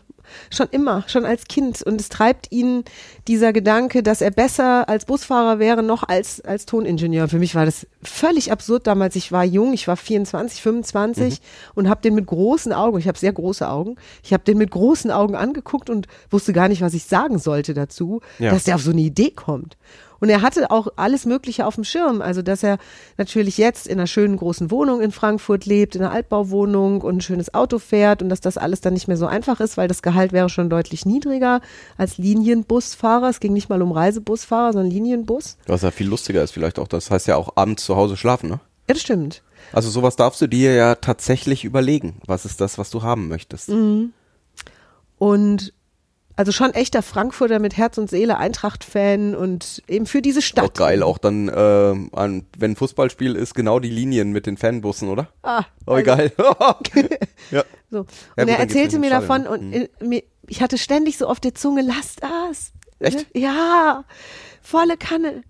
schon 0.49 0.67
immer, 0.71 1.03
schon 1.07 1.25
als 1.25 1.45
Kind. 1.45 1.81
Und 1.81 1.99
es 1.99 2.09
treibt 2.09 2.51
ihn 2.51 2.83
dieser 3.27 3.53
Gedanke, 3.53 4.03
dass 4.03 4.21
er 4.21 4.31
besser 4.31 4.87
als 4.89 5.05
Busfahrer 5.05 5.59
wäre, 5.59 5.83
noch 5.83 6.03
als, 6.03 6.41
als 6.41 6.65
Toningenieur. 6.65 7.27
Für 7.27 7.39
mich 7.39 7.55
war 7.55 7.65
das 7.65 7.87
völlig 8.01 8.51
absurd 8.51 8.87
damals. 8.87 9.15
Ich 9.15 9.31
war 9.31 9.43
jung, 9.43 9.73
ich 9.73 9.87
war 9.87 9.97
24, 9.97 10.61
25 10.61 11.33
mhm. 11.33 11.43
und 11.75 11.89
habe 11.89 12.01
den 12.01 12.15
mit 12.15 12.25
großen 12.25 12.73
Augen, 12.73 12.97
ich 12.99 13.07
habe 13.07 13.17
sehr 13.17 13.33
große 13.33 13.67
Augen, 13.67 13.95
ich 14.23 14.33
habe 14.33 14.43
den 14.43 14.57
mit 14.57 14.71
großen 14.71 15.11
Augen 15.11 15.35
angeguckt 15.35 15.89
und 15.89 16.07
wusste 16.29 16.53
gar 16.53 16.67
nicht, 16.67 16.81
was 16.81 16.93
ich 16.93 17.05
sagen 17.05 17.39
sollte 17.39 17.73
dazu, 17.73 18.21
ja. 18.39 18.51
dass 18.51 18.63
der 18.63 18.75
auf 18.75 18.81
so 18.81 18.91
eine 18.91 19.01
Idee 19.01 19.31
kommt. 19.31 19.77
Und 20.19 20.29
er 20.29 20.41
hatte 20.41 20.71
auch 20.71 20.87
alles 20.95 21.25
Mögliche 21.25 21.65
auf 21.65 21.75
dem 21.75 21.83
Schirm. 21.83 22.21
Also, 22.21 22.41
dass 22.41 22.63
er 22.63 22.77
natürlich 23.17 23.57
jetzt 23.57 23.87
in 23.87 23.99
einer 23.99 24.07
schönen 24.07 24.37
großen 24.37 24.71
Wohnung 24.71 25.01
in 25.01 25.11
Frankfurt 25.11 25.65
lebt, 25.65 25.95
in 25.95 26.01
einer 26.01 26.11
Altbauwohnung 26.11 27.01
und 27.01 27.17
ein 27.17 27.21
schönes 27.21 27.53
Auto 27.53 27.79
fährt 27.79 28.21
und 28.21 28.29
dass 28.29 28.41
das 28.41 28.57
alles 28.57 28.81
dann 28.81 28.93
nicht 28.93 29.07
mehr 29.07 29.17
so 29.17 29.27
einfach 29.27 29.59
ist, 29.59 29.77
weil 29.77 29.87
das 29.87 30.01
Gehalt 30.01 30.33
wäre 30.33 30.49
schon 30.49 30.69
deutlich 30.69 31.05
niedriger 31.05 31.61
als 31.97 32.17
Linienbusfahrer. 32.17 33.29
Es 33.29 33.39
ging 33.39 33.53
nicht 33.53 33.69
mal 33.69 33.81
um 33.81 33.91
Reisebusfahrer, 33.91 34.73
sondern 34.73 34.91
Linienbus. 34.91 35.57
Was 35.67 35.81
ja 35.81 35.91
viel 35.91 36.07
lustiger 36.07 36.43
ist 36.43 36.51
vielleicht 36.51 36.79
auch. 36.79 36.87
Das 36.87 37.11
heißt 37.11 37.27
ja 37.27 37.35
auch 37.35 37.55
abends 37.55 37.85
zu 37.85 37.95
Hause 37.95 38.17
schlafen, 38.17 38.49
ne? 38.49 38.59
Ja, 38.87 38.93
das 38.93 39.01
stimmt. 39.01 39.43
Also 39.71 39.89
sowas 39.89 40.15
darfst 40.15 40.41
du 40.41 40.47
dir 40.47 40.73
ja 40.73 40.95
tatsächlich 40.95 41.63
überlegen. 41.63 42.21
Was 42.25 42.45
ist 42.45 42.59
das, 42.59 42.77
was 42.77 42.89
du 42.89 43.03
haben 43.03 43.27
möchtest? 43.27 43.69
Mhm. 43.69 44.13
Und 45.19 45.73
also 46.39 46.53
schon 46.53 46.73
echter 46.73 47.01
Frankfurter 47.01 47.59
mit 47.59 47.75
Herz 47.75 47.97
und 47.97 48.09
Seele, 48.09 48.37
Eintracht-Fan 48.37 49.35
und 49.35 49.83
eben 49.89 50.05
für 50.05 50.21
diese 50.21 50.41
Stadt. 50.41 50.63
Auch 50.63 50.73
geil, 50.73 51.03
auch 51.03 51.17
dann, 51.17 51.49
äh, 51.49 51.51
an, 51.51 52.45
wenn 52.57 52.71
ein 52.71 52.75
Fußballspiel 52.77 53.35
ist, 53.35 53.55
genau 53.55 53.79
die 53.79 53.89
Linien 53.89 54.31
mit 54.31 54.45
den 54.45 54.55
Fanbussen, 54.55 55.09
oder? 55.09 55.27
Ah. 55.43 55.65
Oh, 55.85 55.95
also, 55.95 56.05
geil. 56.05 56.31
ja. 57.51 57.65
So. 57.91 57.99
Und 57.99 58.07
ja, 58.37 58.45
er 58.45 58.59
erzählte 58.59 58.99
mir 58.99 59.09
davon 59.09 59.47
und 59.47 59.89
mhm. 59.99 60.21
ich 60.47 60.61
hatte 60.61 60.77
ständig 60.77 61.17
so 61.17 61.27
auf 61.27 61.41
der 61.41 61.55
Zunge, 61.55 61.81
lass 61.81 62.15
das. 62.15 62.71
Echt? 62.99 63.27
Ja, 63.35 64.05
volle 64.61 64.95
Kanne. 64.95 65.43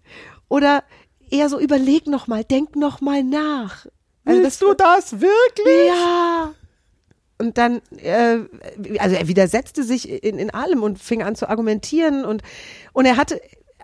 Oder 0.47 0.83
eher 1.29 1.49
so, 1.49 1.59
überleg 1.59 2.07
noch 2.07 2.25
mal, 2.25 2.43
denk 2.43 2.75
noch 2.75 2.99
mal 2.99 3.23
nach. 3.23 3.85
Also 4.25 4.41
Willst 4.41 4.59
das, 4.63 4.67
du 4.67 4.73
das 4.73 5.21
wirklich? 5.21 5.87
Ja 5.87 6.55
und 7.39 7.57
dann, 7.57 7.81
äh, 7.97 8.39
also 8.99 9.15
er 9.15 9.27
widersetzte 9.27 9.83
sich 9.83 10.23
in, 10.23 10.37
in 10.37 10.49
allem 10.51 10.83
und 10.83 10.99
fing 10.99 11.23
an 11.23 11.35
zu 11.35 11.49
argumentieren 11.49 12.25
und, 12.25 12.43
und 12.93 13.05
er 13.05 13.17
hatte 13.17 13.41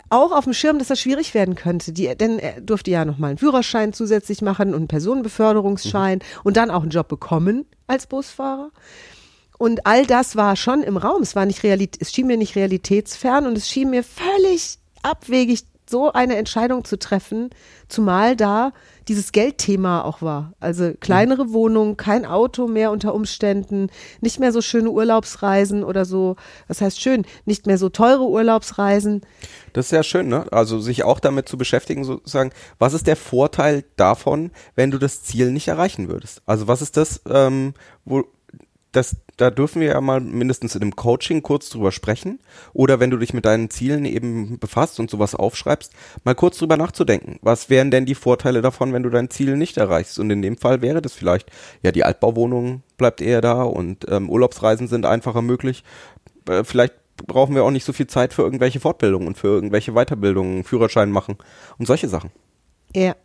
auch 0.09 0.31
auf 0.31 0.43
dem 0.43 0.53
Schirm, 0.53 0.77
dass 0.77 0.89
das 0.89 0.99
schwierig 0.99 1.33
werden 1.33 1.55
könnte. 1.55 1.91
Die, 1.91 2.15
denn 2.15 2.37
er 2.37 2.61
durfte 2.61 2.91
ja 2.91 3.05
nochmal 3.05 3.31
einen 3.31 3.37
Führerschein 3.39 3.93
zusätzlich 3.93 4.41
machen 4.41 4.69
und 4.69 4.75
einen 4.75 4.87
Personenbeförderungsschein 4.87 6.19
mhm. 6.19 6.41
und 6.43 6.57
dann 6.57 6.69
auch 6.69 6.81
einen 6.81 6.91
Job 6.91 7.07
bekommen 7.07 7.65
als 7.87 8.07
Busfahrer. 8.07 8.71
Und 9.57 9.87
all 9.87 10.05
das 10.05 10.35
war 10.35 10.57
schon 10.57 10.83
im 10.83 10.97
Raum. 10.97 11.21
Es 11.21 11.35
war 11.35 11.45
nicht 11.45 11.63
Realität, 11.63 12.01
es 12.01 12.11
schien 12.11 12.27
mir 12.27 12.37
nicht 12.37 12.55
realitätsfern 12.55 13.47
und 13.47 13.57
es 13.57 13.69
schien 13.69 13.89
mir 13.89 14.03
völlig 14.03 14.79
abwegig, 15.01 15.63
so 15.89 16.11
eine 16.11 16.35
Entscheidung 16.35 16.83
zu 16.83 16.97
treffen, 16.97 17.49
zumal 17.87 18.35
da 18.35 18.73
dieses 19.07 19.31
Geldthema 19.31 20.01
auch 20.01 20.21
war. 20.21 20.53
Also 20.59 20.93
kleinere 20.99 21.45
mhm. 21.45 21.53
Wohnungen, 21.53 21.97
kein 21.97 22.25
Auto 22.25 22.67
mehr 22.67 22.91
unter 22.91 23.13
Umständen, 23.13 23.89
nicht 24.21 24.39
mehr 24.39 24.51
so 24.51 24.61
schöne 24.61 24.89
Urlaubsreisen 24.89 25.83
oder 25.83 26.05
so, 26.05 26.35
was 26.67 26.81
heißt 26.81 26.99
schön, 26.99 27.25
nicht 27.45 27.67
mehr 27.67 27.77
so 27.77 27.89
teure 27.89 28.27
Urlaubsreisen. 28.27 29.21
Das 29.73 29.87
ist 29.87 29.91
ja 29.91 30.03
schön, 30.03 30.27
ne? 30.27 30.45
Also 30.51 30.79
sich 30.79 31.03
auch 31.03 31.19
damit 31.19 31.47
zu 31.47 31.57
beschäftigen, 31.57 32.03
sozusagen, 32.03 32.51
was 32.79 32.93
ist 32.93 33.07
der 33.07 33.15
Vorteil 33.15 33.83
davon, 33.95 34.51
wenn 34.75 34.91
du 34.91 34.97
das 34.97 35.23
Ziel 35.23 35.51
nicht 35.51 35.67
erreichen 35.67 36.07
würdest? 36.07 36.41
Also 36.45 36.67
was 36.67 36.81
ist 36.81 36.97
das, 36.97 37.21
ähm, 37.29 37.73
wo, 38.05 38.23
das, 38.95 39.17
da 39.37 39.51
dürfen 39.51 39.81
wir 39.81 39.89
ja 39.89 40.01
mal 40.01 40.21
mindestens 40.21 40.75
in 40.75 40.81
einem 40.81 40.95
Coaching 40.95 41.43
kurz 41.43 41.69
drüber 41.69 41.91
sprechen. 41.91 42.39
Oder 42.73 42.99
wenn 42.99 43.09
du 43.09 43.17
dich 43.17 43.33
mit 43.33 43.45
deinen 43.45 43.69
Zielen 43.69 44.05
eben 44.05 44.57
befasst 44.59 44.99
und 44.99 45.09
sowas 45.09 45.35
aufschreibst, 45.35 45.91
mal 46.23 46.35
kurz 46.35 46.57
drüber 46.57 46.77
nachzudenken. 46.77 47.37
Was 47.41 47.69
wären 47.69 47.91
denn 47.91 48.05
die 48.05 48.15
Vorteile 48.15 48.61
davon, 48.61 48.93
wenn 48.93 49.03
du 49.03 49.09
dein 49.09 49.29
Ziel 49.29 49.57
nicht 49.57 49.77
erreichst? 49.77 50.17
Und 50.19 50.29
in 50.29 50.41
dem 50.41 50.57
Fall 50.57 50.81
wäre 50.81 51.01
das 51.01 51.13
vielleicht, 51.13 51.51
ja, 51.83 51.91
die 51.91 52.05
Altbauwohnung 52.05 52.83
bleibt 52.97 53.21
eher 53.21 53.41
da 53.41 53.63
und 53.63 54.05
ähm, 54.09 54.29
Urlaubsreisen 54.29 54.87
sind 54.87 55.05
einfacher 55.05 55.41
möglich. 55.41 55.83
Äh, 56.47 56.63
vielleicht 56.63 56.93
brauchen 57.27 57.55
wir 57.55 57.63
auch 57.63 57.71
nicht 57.71 57.85
so 57.85 57.93
viel 57.93 58.07
Zeit 58.07 58.33
für 58.33 58.43
irgendwelche 58.43 58.79
Fortbildungen 58.79 59.27
und 59.27 59.37
für 59.37 59.47
irgendwelche 59.47 59.93
Weiterbildungen, 59.93 60.63
Führerschein 60.63 61.11
machen 61.11 61.37
und 61.77 61.85
solche 61.85 62.07
Sachen. 62.07 62.31
Ja. 62.93 63.15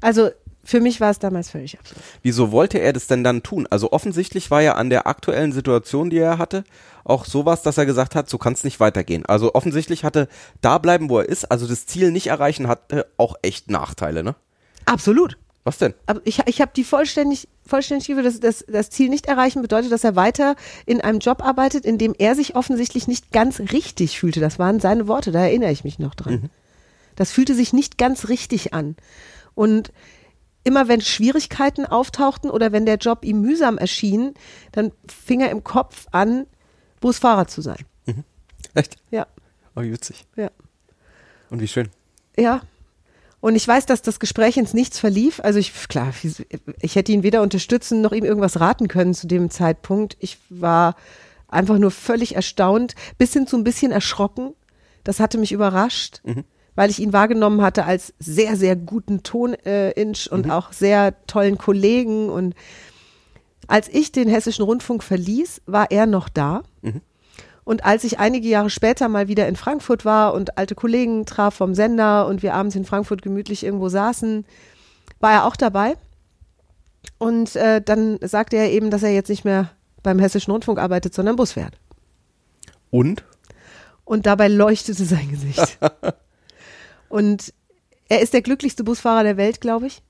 Also 0.00 0.30
für 0.64 0.80
mich 0.80 1.00
war 1.00 1.10
es 1.10 1.18
damals 1.18 1.50
völlig 1.50 1.78
absurd. 1.78 2.00
Wieso 2.22 2.50
wollte 2.52 2.78
er 2.78 2.92
das 2.92 3.06
denn 3.06 3.22
dann 3.22 3.42
tun? 3.42 3.66
Also 3.70 3.92
offensichtlich 3.92 4.50
war 4.50 4.62
ja 4.62 4.74
an 4.74 4.90
der 4.90 5.06
aktuellen 5.06 5.52
Situation, 5.52 6.10
die 6.10 6.18
er 6.18 6.38
hatte, 6.38 6.64
auch 7.04 7.24
sowas, 7.24 7.62
dass 7.62 7.78
er 7.78 7.86
gesagt 7.86 8.14
hat, 8.14 8.28
so 8.30 8.38
kann 8.38 8.54
es 8.54 8.64
nicht 8.64 8.80
weitergehen. 8.80 9.26
Also 9.26 9.54
offensichtlich 9.54 10.04
hatte 10.04 10.28
da 10.60 10.78
bleiben, 10.78 11.10
wo 11.10 11.18
er 11.18 11.28
ist, 11.28 11.50
also 11.50 11.66
das 11.66 11.86
Ziel 11.86 12.10
nicht 12.10 12.28
erreichen, 12.28 12.66
hatte 12.68 13.06
auch 13.16 13.36
echt 13.42 13.70
Nachteile, 13.70 14.24
ne? 14.24 14.34
Absolut. 14.86 15.36
Was 15.64 15.78
denn? 15.78 15.94
Aber 16.06 16.20
ich, 16.24 16.40
ich 16.46 16.60
habe 16.60 16.72
die 16.76 16.84
vollständig, 16.84 17.48
vollständig 17.66 18.14
dass 18.22 18.38
das, 18.38 18.66
das 18.68 18.90
Ziel 18.90 19.08
nicht 19.08 19.26
erreichen 19.26 19.62
bedeutet, 19.62 19.90
dass 19.90 20.04
er 20.04 20.14
weiter 20.14 20.56
in 20.84 21.00
einem 21.00 21.20
Job 21.20 21.42
arbeitet, 21.42 21.86
in 21.86 21.96
dem 21.96 22.14
er 22.18 22.34
sich 22.34 22.54
offensichtlich 22.54 23.08
nicht 23.08 23.32
ganz 23.32 23.60
richtig 23.72 24.18
fühlte. 24.18 24.40
Das 24.40 24.58
waren 24.58 24.78
seine 24.78 25.08
Worte, 25.08 25.32
da 25.32 25.40
erinnere 25.40 25.72
ich 25.72 25.82
mich 25.82 25.98
noch 25.98 26.14
dran. 26.14 26.50
Das 27.16 27.32
fühlte 27.32 27.54
sich 27.54 27.72
nicht 27.72 27.96
ganz 27.96 28.28
richtig 28.28 28.74
an. 28.74 28.96
Und 29.54 29.92
immer 30.64 30.88
wenn 30.88 31.00
Schwierigkeiten 31.00 31.86
auftauchten 31.86 32.50
oder 32.50 32.72
wenn 32.72 32.86
der 32.86 32.96
Job 32.96 33.24
ihm 33.24 33.40
mühsam 33.40 33.78
erschien, 33.78 34.34
dann 34.72 34.92
fing 35.06 35.40
er 35.40 35.50
im 35.50 35.62
Kopf 35.62 36.06
an, 36.10 36.46
Busfahrer 37.00 37.46
zu 37.46 37.60
sein. 37.60 37.84
Echt? 38.74 38.96
Ja, 39.10 39.26
Oh, 39.76 39.82
wie 39.82 39.92
witzig. 39.92 40.24
ja. 40.36 40.50
Und 41.50 41.60
wie 41.60 41.68
schön. 41.68 41.88
Ja. 42.36 42.62
Und 43.40 43.56
ich 43.56 43.68
weiß, 43.68 43.84
dass 43.86 44.00
das 44.02 44.18
Gespräch 44.20 44.56
ins 44.56 44.72
Nichts 44.72 44.98
verlief. 44.98 45.38
Also 45.40 45.58
ich, 45.58 45.72
klar, 45.88 46.12
ich 46.80 46.96
hätte 46.96 47.12
ihn 47.12 47.22
weder 47.22 47.42
unterstützen 47.42 48.00
noch 48.00 48.12
ihm 48.12 48.24
irgendwas 48.24 48.58
raten 48.58 48.88
können 48.88 49.12
zu 49.14 49.26
dem 49.26 49.50
Zeitpunkt. 49.50 50.16
Ich 50.20 50.38
war 50.48 50.96
einfach 51.48 51.78
nur 51.78 51.90
völlig 51.90 52.34
erstaunt, 52.34 52.94
bis 53.18 53.32
hin 53.34 53.46
zu 53.46 53.56
ein 53.56 53.64
bisschen 53.64 53.92
erschrocken. 53.92 54.54
Das 55.04 55.20
hatte 55.20 55.36
mich 55.38 55.52
überrascht, 55.52 56.22
weil 56.74 56.90
ich 56.90 57.00
ihn 57.00 57.12
wahrgenommen 57.12 57.62
hatte 57.62 57.84
als 57.84 58.14
sehr, 58.18 58.56
sehr 58.56 58.76
guten 58.76 59.22
Toninch 59.22 60.26
äh, 60.26 60.30
und 60.30 60.50
auch 60.50 60.72
sehr 60.72 61.14
tollen 61.26 61.58
Kollegen. 61.58 62.28
Und 62.30 62.54
als 63.68 63.88
ich 63.88 64.12
den 64.12 64.28
Hessischen 64.28 64.64
Rundfunk 64.64 65.02
verließ, 65.02 65.62
war 65.66 65.90
er 65.90 66.06
noch 66.06 66.28
da. 66.28 66.62
Und 67.64 67.84
als 67.84 68.04
ich 68.04 68.18
einige 68.18 68.48
Jahre 68.48 68.70
später 68.70 69.08
mal 69.08 69.28
wieder 69.28 69.48
in 69.48 69.56
Frankfurt 69.56 70.04
war 70.04 70.34
und 70.34 70.58
alte 70.58 70.74
Kollegen 70.74 71.24
traf 71.24 71.54
vom 71.54 71.74
Sender 71.74 72.26
und 72.26 72.42
wir 72.42 72.54
abends 72.54 72.76
in 72.76 72.84
Frankfurt 72.84 73.22
gemütlich 73.22 73.64
irgendwo 73.64 73.88
saßen, 73.88 74.44
war 75.20 75.32
er 75.32 75.46
auch 75.46 75.56
dabei. 75.56 75.96
Und 77.18 77.56
äh, 77.56 77.80
dann 77.80 78.18
sagte 78.22 78.56
er 78.56 78.70
eben, 78.70 78.90
dass 78.90 79.02
er 79.02 79.12
jetzt 79.12 79.30
nicht 79.30 79.44
mehr 79.44 79.70
beim 80.02 80.18
Hessischen 80.18 80.50
Rundfunk 80.50 80.78
arbeitet, 80.78 81.14
sondern 81.14 81.36
Bus 81.36 81.52
fährt. 81.52 81.78
Und? 82.90 83.24
Und 84.04 84.26
dabei 84.26 84.48
leuchtete 84.48 85.04
sein 85.04 85.30
Gesicht. 85.30 85.78
und 87.14 87.54
er 88.08 88.20
ist 88.20 88.34
der 88.34 88.42
glücklichste 88.42 88.82
Busfahrer 88.82 89.22
der 89.22 89.36
Welt, 89.36 89.60
glaube 89.60 89.86
ich. 89.86 90.02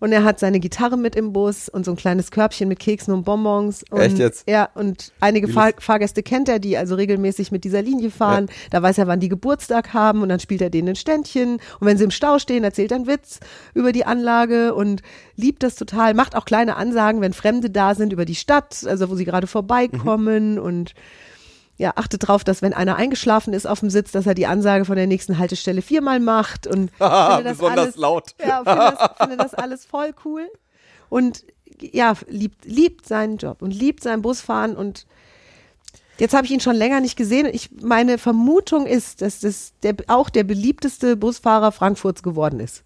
Und 0.00 0.10
er 0.10 0.24
hat 0.24 0.40
seine 0.40 0.58
Gitarre 0.58 0.96
mit 0.96 1.14
im 1.14 1.32
Bus 1.32 1.68
und 1.68 1.84
so 1.84 1.92
ein 1.92 1.96
kleines 1.96 2.32
Körbchen 2.32 2.66
mit 2.68 2.80
Keksen 2.80 3.14
und 3.14 3.24
Bonbons. 3.24 3.84
Und, 3.88 4.00
Echt 4.00 4.18
jetzt? 4.18 4.48
Ja, 4.48 4.68
und 4.74 5.12
einige 5.20 5.46
Fahr. 5.46 5.70
Fahrgäste 5.78 6.24
kennt 6.24 6.48
er, 6.48 6.58
die 6.58 6.76
also 6.76 6.96
regelmäßig 6.96 7.52
mit 7.52 7.62
dieser 7.62 7.82
Linie 7.82 8.10
fahren. 8.10 8.48
Da 8.70 8.82
weiß 8.82 8.98
er, 8.98 9.06
wann 9.06 9.20
die 9.20 9.28
Geburtstag 9.28 9.94
haben 9.94 10.22
und 10.22 10.28
dann 10.28 10.40
spielt 10.40 10.60
er 10.60 10.70
denen 10.70 10.88
ein 10.88 10.96
Ständchen. 10.96 11.60
Und 11.78 11.86
wenn 11.86 11.96
sie 11.96 12.04
im 12.04 12.10
Stau 12.10 12.40
stehen, 12.40 12.64
erzählt 12.64 12.90
er 12.90 12.96
einen 12.96 13.06
Witz 13.06 13.38
über 13.74 13.92
die 13.92 14.04
Anlage 14.04 14.74
und 14.74 15.02
liebt 15.36 15.62
das 15.62 15.76
total. 15.76 16.14
Macht 16.14 16.34
auch 16.34 16.46
kleine 16.46 16.74
Ansagen, 16.74 17.20
wenn 17.20 17.32
Fremde 17.32 17.70
da 17.70 17.94
sind 17.94 18.12
über 18.12 18.24
die 18.24 18.34
Stadt, 18.34 18.84
also 18.86 19.08
wo 19.08 19.14
sie 19.14 19.24
gerade 19.24 19.46
vorbeikommen 19.46 20.58
und 20.58 20.94
ja, 21.80 21.92
achtet 21.96 22.28
drauf, 22.28 22.44
dass 22.44 22.60
wenn 22.60 22.74
einer 22.74 22.96
eingeschlafen 22.96 23.54
ist 23.54 23.66
auf 23.66 23.80
dem 23.80 23.88
Sitz, 23.88 24.12
dass 24.12 24.26
er 24.26 24.34
die 24.34 24.46
Ansage 24.46 24.84
von 24.84 24.96
der 24.96 25.06
nächsten 25.06 25.38
Haltestelle 25.38 25.80
viermal 25.80 26.20
macht 26.20 26.66
und 26.66 26.90
finde 26.98 27.00
das 27.00 27.56
Besonders 27.56 27.78
alles, 27.78 27.96
laut. 27.96 28.34
Ja, 28.38 28.58
finde 28.58 28.96
das, 28.98 29.10
finde 29.18 29.36
das 29.38 29.54
alles 29.54 29.86
voll 29.86 30.10
cool 30.26 30.46
und 31.08 31.46
ja, 31.80 32.12
liebt, 32.28 32.66
liebt 32.66 33.06
seinen 33.06 33.38
Job 33.38 33.62
und 33.62 33.70
liebt 33.70 34.02
sein 34.02 34.20
Busfahren 34.20 34.76
und 34.76 35.06
jetzt 36.18 36.34
habe 36.34 36.44
ich 36.44 36.52
ihn 36.52 36.60
schon 36.60 36.76
länger 36.76 37.00
nicht 37.00 37.16
gesehen. 37.16 37.46
Ich, 37.50 37.70
meine 37.80 38.18
Vermutung 38.18 38.84
ist, 38.84 39.22
dass 39.22 39.40
das 39.40 39.72
der, 39.82 39.96
auch 40.08 40.28
der 40.28 40.44
beliebteste 40.44 41.16
Busfahrer 41.16 41.72
Frankfurts 41.72 42.22
geworden 42.22 42.60
ist. 42.60 42.84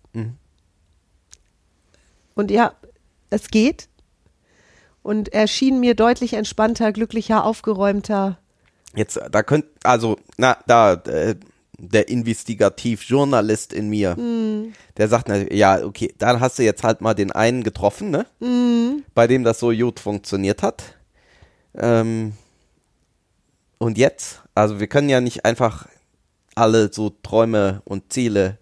Und 2.36 2.52
ja, 2.52 2.74
es 3.30 3.48
geht. 3.48 3.88
Und 5.02 5.32
er 5.32 5.48
schien 5.48 5.80
mir 5.80 5.96
deutlich 5.96 6.34
entspannter, 6.34 6.92
glücklicher, 6.92 7.44
aufgeräumter. 7.44 8.38
Jetzt, 8.96 9.20
da 9.30 9.42
könnt, 9.42 9.66
also, 9.82 10.16
na, 10.36 10.56
da, 10.66 10.94
äh, 10.94 11.34
der 11.78 12.08
Investigativjournalist 12.08 13.72
in 13.72 13.88
mir, 13.88 14.16
der 14.96 15.08
sagt, 15.08 15.28
na, 15.28 15.52
ja, 15.52 15.84
okay, 15.84 16.14
dann 16.18 16.40
hast 16.40 16.58
du 16.58 16.62
jetzt 16.62 16.84
halt 16.84 17.00
mal 17.00 17.14
den 17.14 17.32
einen 17.32 17.64
getroffen, 17.64 18.10
ne? 18.10 18.26
Bei 19.14 19.26
dem 19.26 19.42
das 19.44 19.58
so 19.58 19.70
gut 19.70 19.98
funktioniert 19.98 20.62
hat. 20.62 20.84
Ähm, 21.76 22.34
und 23.78 23.98
jetzt, 23.98 24.42
also 24.54 24.78
wir 24.78 24.86
können 24.86 25.08
ja 25.08 25.20
nicht 25.20 25.44
einfach 25.44 25.88
alle 26.54 26.92
so 26.92 27.10
Träume 27.22 27.82
und 27.84 28.12
Ziele 28.12 28.58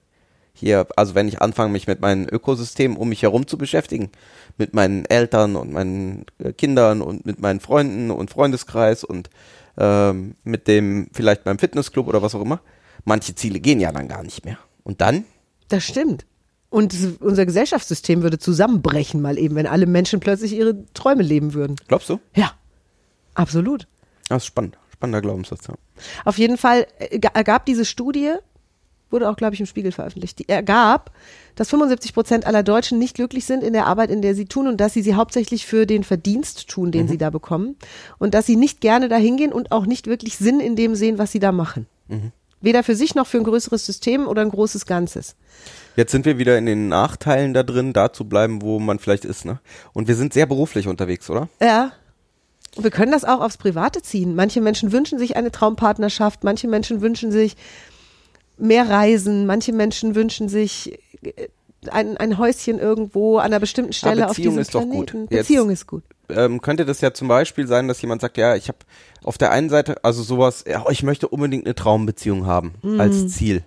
hier, 0.54 0.86
also 0.96 1.14
wenn 1.14 1.28
ich 1.28 1.42
anfange, 1.42 1.72
mich 1.72 1.86
mit 1.86 2.00
meinem 2.00 2.26
Ökosystem 2.30 2.96
um 2.96 3.08
mich 3.08 3.22
herum 3.22 3.46
zu 3.46 3.58
beschäftigen, 3.58 4.10
mit 4.58 4.74
meinen 4.74 5.04
Eltern 5.06 5.56
und 5.56 5.72
meinen 5.72 6.24
äh, 6.38 6.52
Kindern 6.52 7.02
und 7.02 7.26
mit 7.26 7.40
meinen 7.40 7.60
Freunden 7.60 8.10
und 8.10 8.30
Freundeskreis 8.30 9.04
und 9.04 9.28
ähm, 9.78 10.34
mit 10.44 10.68
dem, 10.68 11.08
vielleicht 11.12 11.44
beim 11.44 11.58
Fitnessclub 11.58 12.06
oder 12.08 12.22
was 12.22 12.34
auch 12.34 12.42
immer, 12.42 12.60
manche 13.04 13.34
Ziele 13.34 13.60
gehen 13.60 13.80
ja 13.80 13.92
dann 13.92 14.08
gar 14.08 14.22
nicht 14.22 14.44
mehr. 14.44 14.58
Und 14.84 15.00
dann? 15.00 15.24
Das 15.68 15.84
stimmt. 15.84 16.26
Und 16.70 16.94
unser 17.20 17.44
Gesellschaftssystem 17.44 18.22
würde 18.22 18.38
zusammenbrechen, 18.38 19.20
mal 19.20 19.38
eben, 19.38 19.54
wenn 19.56 19.66
alle 19.66 19.86
Menschen 19.86 20.20
plötzlich 20.20 20.54
ihre 20.54 20.84
Träume 20.94 21.22
leben 21.22 21.52
würden. 21.54 21.76
Glaubst 21.88 22.08
du? 22.08 22.18
Ja, 22.34 22.52
absolut. 23.34 23.86
Das 24.28 24.42
ist 24.42 24.46
spannend. 24.46 24.78
Spannender 24.92 25.20
Glaubenssatz, 25.20 25.66
ja. 25.66 25.74
Auf 26.24 26.38
jeden 26.38 26.56
Fall 26.56 26.86
äh, 26.98 27.18
ga- 27.18 27.32
ergab 27.34 27.66
diese 27.66 27.84
Studie, 27.84 28.32
wurde 29.12 29.28
auch, 29.28 29.36
glaube 29.36 29.54
ich, 29.54 29.60
im 29.60 29.66
Spiegel 29.66 29.92
veröffentlicht, 29.92 30.38
die 30.38 30.48
ergab, 30.48 31.12
dass 31.54 31.70
75 31.70 32.14
Prozent 32.14 32.46
aller 32.46 32.62
Deutschen 32.62 32.98
nicht 32.98 33.14
glücklich 33.14 33.44
sind 33.44 33.62
in 33.62 33.72
der 33.72 33.86
Arbeit, 33.86 34.10
in 34.10 34.22
der 34.22 34.34
sie 34.34 34.46
tun 34.46 34.66
und 34.66 34.78
dass 34.78 34.94
sie 34.94 35.02
sie 35.02 35.14
hauptsächlich 35.14 35.66
für 35.66 35.86
den 35.86 36.04
Verdienst 36.04 36.68
tun, 36.68 36.92
den 36.92 37.08
sie 37.08 37.18
da 37.18 37.30
bekommen 37.30 37.76
und 38.18 38.34
dass 38.34 38.46
sie 38.46 38.56
nicht 38.56 38.80
gerne 38.80 39.08
dahin 39.08 39.36
gehen 39.36 39.52
und 39.52 39.72
auch 39.72 39.86
nicht 39.86 40.06
wirklich 40.06 40.36
Sinn 40.36 40.60
in 40.60 40.76
dem 40.76 40.94
sehen, 40.94 41.18
was 41.18 41.32
sie 41.32 41.40
da 41.40 41.52
machen. 41.52 41.86
Weder 42.62 42.84
für 42.84 42.94
sich 42.94 43.14
noch 43.14 43.26
für 43.26 43.38
ein 43.38 43.44
größeres 43.44 43.84
System 43.84 44.26
oder 44.26 44.42
ein 44.42 44.50
großes 44.50 44.86
Ganzes. 44.86 45.34
Jetzt 45.96 46.12
sind 46.12 46.24
wir 46.24 46.38
wieder 46.38 46.56
in 46.56 46.66
den 46.66 46.88
Nachteilen 46.88 47.54
da 47.54 47.64
drin, 47.64 47.92
da 47.92 48.12
zu 48.12 48.24
bleiben, 48.24 48.62
wo 48.62 48.78
man 48.78 48.98
vielleicht 48.98 49.24
ist, 49.24 49.44
ne? 49.44 49.60
Und 49.92 50.08
wir 50.08 50.14
sind 50.14 50.32
sehr 50.32 50.46
beruflich 50.46 50.86
unterwegs, 50.86 51.28
oder? 51.28 51.48
Ja. 51.60 51.92
Und 52.76 52.84
wir 52.84 52.90
können 52.90 53.12
das 53.12 53.24
auch 53.24 53.40
aufs 53.40 53.58
Private 53.58 54.00
ziehen. 54.00 54.34
Manche 54.34 54.62
Menschen 54.62 54.92
wünschen 54.92 55.18
sich 55.18 55.36
eine 55.36 55.50
Traumpartnerschaft, 55.50 56.44
manche 56.44 56.68
Menschen 56.68 57.02
wünschen 57.02 57.30
sich 57.30 57.56
mehr 58.62 58.88
Reisen, 58.88 59.46
manche 59.46 59.72
Menschen 59.72 60.14
wünschen 60.14 60.48
sich 60.48 60.98
äh, 61.22 61.48
ein, 61.90 62.16
ein 62.16 62.38
Häuschen 62.38 62.78
irgendwo 62.78 63.38
an 63.38 63.46
einer 63.46 63.60
bestimmten 63.60 63.92
Stelle 63.92 64.26
auf 64.26 64.36
Beziehung 64.36 64.52
diesem 64.54 64.60
ist 64.62 64.74
doch 64.74 64.82
gut. 64.82 65.10
Planeten. 65.10 65.34
Jetzt- 65.34 65.48
Beziehung 65.48 65.70
ist 65.70 65.86
gut. 65.86 66.04
ähm, 66.28 66.60
könnte 66.60 66.84
das 66.86 67.00
ja 67.00 67.12
zum 67.12 67.26
Beispiel 67.28 67.66
sein, 67.66 67.88
dass 67.88 68.00
jemand 68.00 68.20
sagt, 68.22 68.36
ja, 68.38 68.54
ich 68.54 68.68
habe 68.68 68.78
auf 69.24 69.36
der 69.36 69.50
einen 69.50 69.68
Seite, 69.68 70.02
also 70.04 70.22
sowas, 70.22 70.64
ja, 70.66 70.84
ich 70.90 71.02
möchte 71.02 71.28
unbedingt 71.28 71.66
eine 71.66 71.74
Traumbeziehung 71.74 72.46
haben 72.46 72.74
als 72.98 73.28
Ziel. 73.28 73.64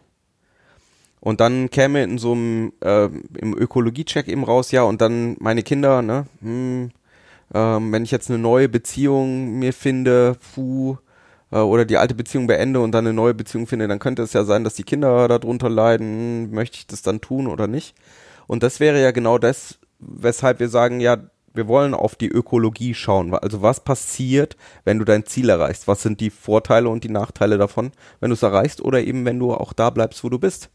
Und 1.19 1.39
dann 1.41 1.69
käme 1.71 2.03
in 2.03 2.17
so 2.17 2.33
einem 2.33 2.71
äh, 2.81 3.05
im 3.37 3.57
Ökologie-Check 3.57 4.27
eben 4.27 4.43
raus, 4.43 4.71
ja, 4.71 4.83
und 4.83 5.01
dann 5.01 5.35
meine 5.39 5.63
Kinder, 5.63 6.01
ne, 6.01 6.27
hm, 6.41 6.91
ähm, 7.53 7.91
wenn 7.91 8.03
ich 8.03 8.11
jetzt 8.11 8.29
eine 8.29 8.37
neue 8.39 8.69
Beziehung 8.69 9.57
mir 9.59 9.73
finde, 9.73 10.37
puh, 10.53 10.97
äh, 11.51 11.57
oder 11.59 11.85
die 11.85 11.97
alte 11.97 12.15
Beziehung 12.15 12.47
beende 12.47 12.79
und 12.79 12.91
dann 12.91 13.05
eine 13.05 13.13
neue 13.13 13.33
Beziehung 13.33 13.67
finde, 13.67 13.87
dann 13.87 13.99
könnte 13.99 14.21
es 14.23 14.33
ja 14.33 14.43
sein, 14.43 14.63
dass 14.63 14.73
die 14.75 14.83
Kinder 14.83 15.27
darunter 15.27 15.69
leiden, 15.69 16.47
hm, 16.47 16.51
möchte 16.51 16.77
ich 16.77 16.87
das 16.87 17.01
dann 17.01 17.21
tun 17.21 17.47
oder 17.47 17.67
nicht? 17.67 17.95
Und 18.47 18.63
das 18.63 18.79
wäre 18.79 19.01
ja 19.01 19.11
genau 19.11 19.37
das, 19.37 19.79
weshalb 19.99 20.59
wir 20.59 20.69
sagen, 20.69 20.99
ja, 20.99 21.17
wir 21.53 21.67
wollen 21.69 21.93
auf 21.93 22.15
die 22.15 22.27
Ökologie 22.27 22.93
schauen. 22.93 23.33
Also 23.33 23.61
was 23.61 23.79
passiert, 23.79 24.57
wenn 24.83 24.99
du 24.99 25.05
dein 25.05 25.25
Ziel 25.25 25.47
erreichst? 25.49 25.87
Was 25.87 26.01
sind 26.01 26.19
die 26.19 26.29
Vorteile 26.29 26.89
und 26.89 27.03
die 27.05 27.09
Nachteile 27.09 27.57
davon, 27.57 27.91
wenn 28.19 28.29
du 28.29 28.33
es 28.33 28.43
erreichst 28.43 28.81
oder 28.81 29.01
eben 29.01 29.23
wenn 29.23 29.39
du 29.39 29.53
auch 29.53 29.71
da 29.71 29.89
bleibst, 29.89 30.21
wo 30.25 30.29
du 30.29 30.37
bist? 30.37 30.69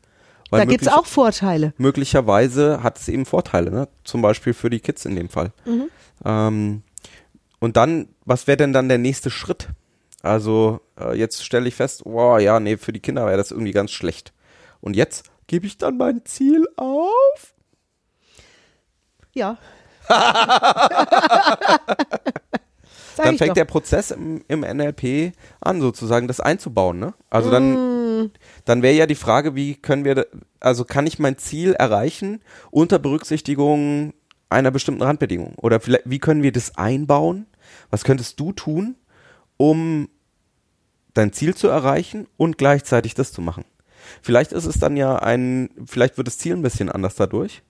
Weil 0.49 0.61
Da 0.61 0.65
gibt's 0.65 0.87
möglich- 0.87 0.99
auch 0.99 1.07
Vorteile. 1.07 1.75
möglicherweise 1.77 2.83
hat 2.83 2.99
es 2.99 3.09
eben 3.09 3.27
Vorteile, 3.27 3.71
ne? 3.71 3.89
Zum 4.05 4.23
Beispiel 4.23 4.55
für 4.55 4.71
die 4.71 4.81
Kids 4.81 5.05
in 5.05 5.15
dem 5.17 5.29
Fall. 5.29 5.53
Ähm, 6.25 6.83
und 7.61 7.77
dann, 7.77 8.09
was 8.25 8.47
wäre 8.47 8.57
denn 8.57 8.73
dann 8.73 8.89
der 8.89 8.99
nächste 8.99 9.31
Schritt? 9.31 9.69
Also 10.23 10.81
äh, 10.99 11.17
jetzt 11.17 11.45
stelle 11.45 11.69
ich 11.69 11.75
fest, 11.75 12.03
wow, 12.05 12.39
ja, 12.41 12.61
nee, 12.61 12.77
für 12.77 12.93
die 12.93 13.01
Kinder 13.01 13.27
wäre 13.27 13.37
das 13.37 13.51
irgendwie 13.51 13.73
ganz 13.73 13.91
schlecht. 13.91 14.33
Und 14.81 14.97
jetzt 14.97 15.31
gebe 15.47 15.67
ich 15.67 15.79
dann 15.79 15.97
mein 15.97 16.25
Ziel 16.25 16.67
auf? 16.77 17.55
Ja. 19.33 19.59
Dann 23.17 23.37
fängt 23.37 23.51
doch. 23.51 23.55
der 23.55 23.65
Prozess 23.67 24.11
im, 24.13 24.43
im 24.49 24.61
NLP 24.61 25.33
an, 25.61 25.81
sozusagen 25.81 26.27
das 26.27 26.41
einzubauen. 26.41 26.99
Ne? 26.99 27.15
Also 27.29 27.51
dann, 27.51 28.23
Mm. 28.23 28.31
dann 28.65 28.83
wäre 28.83 28.95
ja 28.95 29.07
die 29.07 29.15
Frage, 29.15 29.55
wie 29.55 29.75
können 29.75 30.05
wir, 30.05 30.27
also 30.59 30.85
kann 30.85 31.07
ich 31.07 31.19
mein 31.19 31.37
Ziel 31.39 31.75
erreichen 31.75 32.41
unter 32.71 32.99
Berücksichtigung 32.99 34.15
einer 34.49 34.71
bestimmten 34.71 35.03
Randbedingung? 35.03 35.55
Oder 35.57 35.81
vielleicht, 35.81 36.09
wie 36.09 36.19
können 36.19 36.43
wir 36.43 36.53
das 36.53 36.77
einbauen? 36.77 37.47
Was 37.91 38.05
könntest 38.05 38.41
du 38.41 38.53
tun, 38.53 38.97
um 39.61 40.09
dein 41.13 41.35
Ziel 41.35 41.55
zu 41.55 41.69
erreichen 41.69 42.27
und 42.39 42.57
gleichzeitig 42.57 43.13
das 43.13 43.31
zu 43.31 43.43
machen? 43.43 43.67
Vielleicht 44.23 44.53
ist 44.53 44.65
es 44.65 44.79
dann 44.79 44.97
ja 44.97 45.17
ein, 45.17 45.69
vielleicht 45.85 46.17
wird 46.17 46.29
das 46.29 46.39
Ziel 46.39 46.55
ein 46.55 46.63
bisschen 46.63 46.91
anders 46.91 47.15
dadurch. 47.15 47.63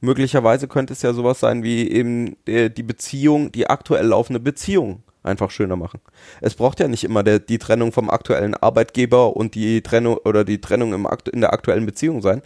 Möglicherweise 0.00 0.66
könnte 0.66 0.94
es 0.94 1.02
ja 1.02 1.12
sowas 1.12 1.40
sein 1.40 1.62
wie 1.62 1.90
eben 1.90 2.38
äh, 2.46 2.70
die 2.70 2.82
Beziehung, 2.82 3.52
die 3.52 3.68
aktuell 3.68 4.06
laufende 4.06 4.40
Beziehung 4.40 5.02
einfach 5.24 5.50
schöner 5.50 5.76
machen. 5.76 6.00
Es 6.40 6.54
braucht 6.54 6.80
ja 6.80 6.88
nicht 6.88 7.04
immer 7.04 7.22
der, 7.22 7.38
die 7.38 7.58
Trennung 7.58 7.92
vom 7.92 8.08
aktuellen 8.08 8.54
Arbeitgeber 8.54 9.36
und 9.36 9.54
die 9.54 9.82
Trennung 9.82 10.16
oder 10.24 10.42
die 10.42 10.62
Trennung 10.62 10.94
im, 10.94 11.06
in 11.32 11.42
der 11.42 11.52
aktuellen 11.52 11.84
Beziehung 11.84 12.22
sein. 12.22 12.40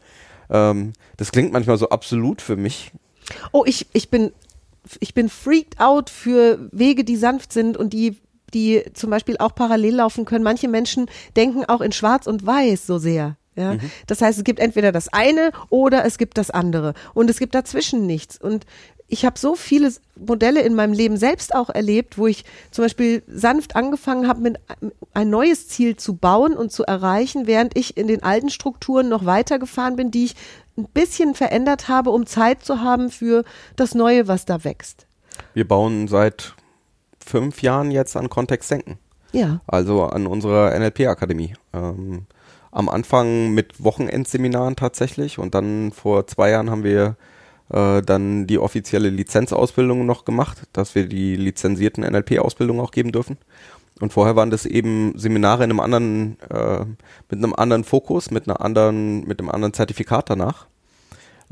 Ähm, 0.51 0.95
das 1.17 1.31
klingt 1.31 1.53
manchmal 1.53 1.79
so 1.79 1.91
absolut 1.91 2.43
für 2.43 2.57
mich. 2.57 2.91
Oh, 3.53 3.63
ich, 3.67 3.87
ich 3.93 4.11
bin, 4.11 4.33
ich 4.99 5.15
bin 5.15 5.29
freaked 5.29 5.79
out 5.79 6.11
für 6.11 6.59
Wege, 6.73 7.05
die 7.05 7.17
sanft 7.17 7.53
sind 7.53 7.77
und 7.77 7.93
die, 7.93 8.17
die 8.55 8.83
zum 8.95 9.11
Beispiel 9.11 9.37
auch 9.39 9.55
parallel 9.55 9.97
laufen 9.97 10.25
können. 10.25 10.45
Manche 10.45 10.69
Menschen 10.69 11.07
denken 11.37 11.65
auch 11.65 11.81
in 11.81 11.93
Schwarz 11.93 12.27
und 12.27 12.47
Weiß 12.47 12.87
so 12.87 12.99
sehr. 12.99 13.37
Ja, 13.57 13.77
das 14.07 14.23
heißt, 14.23 14.39
es 14.39 14.45
gibt 14.45 14.61
entweder 14.61 14.93
das 14.93 15.13
eine 15.13 15.51
oder 15.69 16.05
es 16.05 16.19
gibt 16.19 16.39
das 16.39 16.51
andere 16.51 16.95
und 17.15 17.29
es 17.29 17.39
gibt 17.39 17.55
dazwischen 17.55 18.07
nichts. 18.07 18.41
Und 18.41 18.65
ich 19.11 19.25
habe 19.25 19.39
so 19.39 19.57
viele 19.57 19.93
Modelle 20.17 20.63
in 20.63 20.75
meinem 20.75 20.93
Leben 20.93 21.17
selbst 21.17 21.55
auch 21.55 21.69
erlebt, 21.69 22.17
wo 22.17 22.29
ich 22.29 22.45
zum 22.71 22.85
Beispiel 22.85 23.23
sanft 23.27 23.75
angefangen 23.75 24.29
habe, 24.29 24.41
mit 24.41 24.61
ein 25.15 25.31
neues 25.31 25.69
Ziel 25.69 25.97
zu 25.97 26.15
bauen 26.15 26.57
und 26.57 26.71
zu 26.71 26.85
erreichen, 26.85 27.47
während 27.47 27.77
ich 27.77 27.97
in 27.97 28.07
den 28.07 28.23
alten 28.23 28.51
Strukturen 28.51 29.09
noch 29.09 29.27
weitergefahren 29.27 29.97
bin, 29.97 30.13
die 30.13 30.27
ich 30.27 30.37
ein 30.79 30.87
bisschen 30.95 31.35
verändert 31.35 31.89
habe, 31.89 32.11
um 32.11 32.25
Zeit 32.25 32.65
zu 32.65 32.81
haben 32.81 33.11
für 33.11 33.45
das 33.75 33.97
Neue, 33.97 34.29
was 34.29 34.45
da 34.45 34.63
wächst. 34.63 35.07
Wir 35.55 35.67
bauen 35.67 36.07
seit 36.07 36.55
fünf 37.31 37.63
Jahren 37.63 37.91
jetzt 37.91 38.17
an 38.17 38.29
Kontext 38.29 38.71
denken. 38.71 38.99
Ja. 39.33 39.61
Also 39.67 40.05
an 40.05 40.27
unserer 40.27 40.77
NLP-Akademie. 40.79 41.55
Ähm, 41.73 42.27
am 42.73 42.89
Anfang 42.89 43.53
mit 43.53 43.83
Wochenendseminaren 43.83 44.77
tatsächlich 44.77 45.39
und 45.39 45.55
dann 45.55 45.93
vor 45.93 46.27
zwei 46.27 46.51
Jahren 46.51 46.71
haben 46.71 46.85
wir 46.85 47.17
äh, 47.71 48.03
dann 48.03 48.47
die 48.47 48.59
offizielle 48.59 49.11
Lizenzausbildung 49.11 50.07
noch 50.07 50.25
gemacht, 50.25 50.63
dass 50.73 50.95
wir 50.95 51.07
die 51.07 51.37
lizenzierten 51.37 52.05
NLP-Ausbildungen 52.05 52.81
auch 52.81 52.91
geben 52.91 53.13
dürfen. 53.13 53.39
Und 54.01 54.13
vorher 54.13 54.35
waren 54.35 54.51
das 54.51 54.67
eben 54.67 55.13
Seminare 55.17 55.65
in 55.65 55.71
einem 55.71 55.81
anderen, 55.81 56.41
äh, 56.49 56.85
mit 57.29 57.39
einem 57.39 57.55
anderen 57.55 57.85
Fokus, 57.85 58.31
mit 58.31 58.49
einer 58.49 58.61
anderen, 58.61 59.27
mit 59.27 59.41
einem 59.41 59.51
anderen 59.51 59.75
Zertifikat 59.75 60.31
danach. 60.31 60.67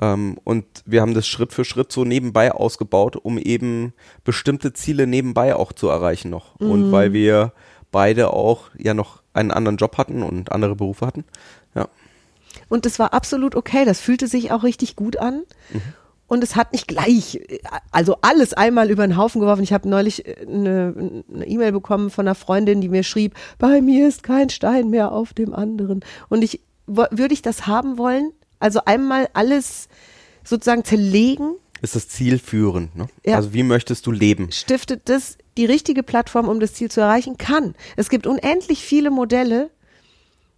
Ähm, 0.00 0.38
und 0.44 0.64
wir 0.86 1.00
haben 1.00 1.14
das 1.14 1.26
Schritt 1.26 1.52
für 1.52 1.64
Schritt 1.64 1.92
so 1.92 2.04
nebenbei 2.04 2.52
ausgebaut, 2.52 3.16
um 3.16 3.38
eben 3.38 3.92
bestimmte 4.24 4.72
Ziele 4.72 5.06
nebenbei 5.06 5.54
auch 5.56 5.72
zu 5.72 5.88
erreichen 5.88 6.30
noch. 6.30 6.56
Und 6.56 6.92
weil 6.92 7.12
wir 7.12 7.52
beide 7.90 8.32
auch 8.32 8.70
ja 8.76 8.94
noch 8.94 9.22
einen 9.32 9.50
anderen 9.50 9.76
Job 9.76 9.96
hatten 9.98 10.22
und 10.22 10.52
andere 10.52 10.76
Berufe 10.76 11.06
hatten. 11.06 11.24
Ja. 11.74 11.88
Und 12.68 12.86
es 12.86 12.98
war 12.98 13.12
absolut 13.12 13.54
okay. 13.54 13.84
Das 13.84 14.00
fühlte 14.00 14.26
sich 14.26 14.52
auch 14.52 14.62
richtig 14.62 14.96
gut 14.96 15.16
an. 15.16 15.42
Und 16.28 16.44
es 16.44 16.56
hat 16.56 16.72
nicht 16.72 16.86
gleich, 16.86 17.40
also 17.90 18.18
alles 18.20 18.52
einmal 18.52 18.90
über 18.90 19.06
den 19.06 19.16
Haufen 19.16 19.40
geworfen. 19.40 19.62
Ich 19.62 19.72
habe 19.72 19.88
neulich 19.88 20.26
äh, 20.26 20.36
eine 20.46 21.24
E-Mail 21.46 21.72
bekommen 21.72 22.10
von 22.10 22.26
einer 22.26 22.34
Freundin, 22.34 22.82
die 22.82 22.90
mir 22.90 23.02
schrieb, 23.02 23.34
bei 23.58 23.80
mir 23.80 24.06
ist 24.06 24.22
kein 24.22 24.50
Stein 24.50 24.90
mehr 24.90 25.12
auf 25.12 25.32
dem 25.32 25.54
anderen. 25.54 26.04
Und 26.28 26.42
ich, 26.42 26.60
würde 26.86 27.32
ich 27.32 27.40
das 27.42 27.66
haben 27.66 27.96
wollen? 27.96 28.32
Also 28.60 28.80
einmal 28.84 29.28
alles 29.32 29.88
sozusagen 30.44 30.84
zerlegen, 30.84 31.56
Ist 31.82 31.94
das 31.94 32.08
zielführend, 32.08 32.96
ne? 32.96 33.06
Ja. 33.24 33.36
Also 33.36 33.52
wie 33.52 33.62
möchtest 33.62 34.06
du 34.06 34.10
leben? 34.12 34.50
stiftet 34.52 35.08
das 35.08 35.38
die 35.56 35.66
richtige 35.66 36.02
Plattform, 36.02 36.48
um 36.48 36.60
das 36.60 36.74
Ziel 36.74 36.90
zu 36.90 37.00
erreichen? 37.00 37.36
Kann. 37.36 37.74
Es 37.96 38.08
gibt 38.08 38.26
unendlich 38.26 38.82
viele 38.82 39.10
Modelle, 39.10 39.70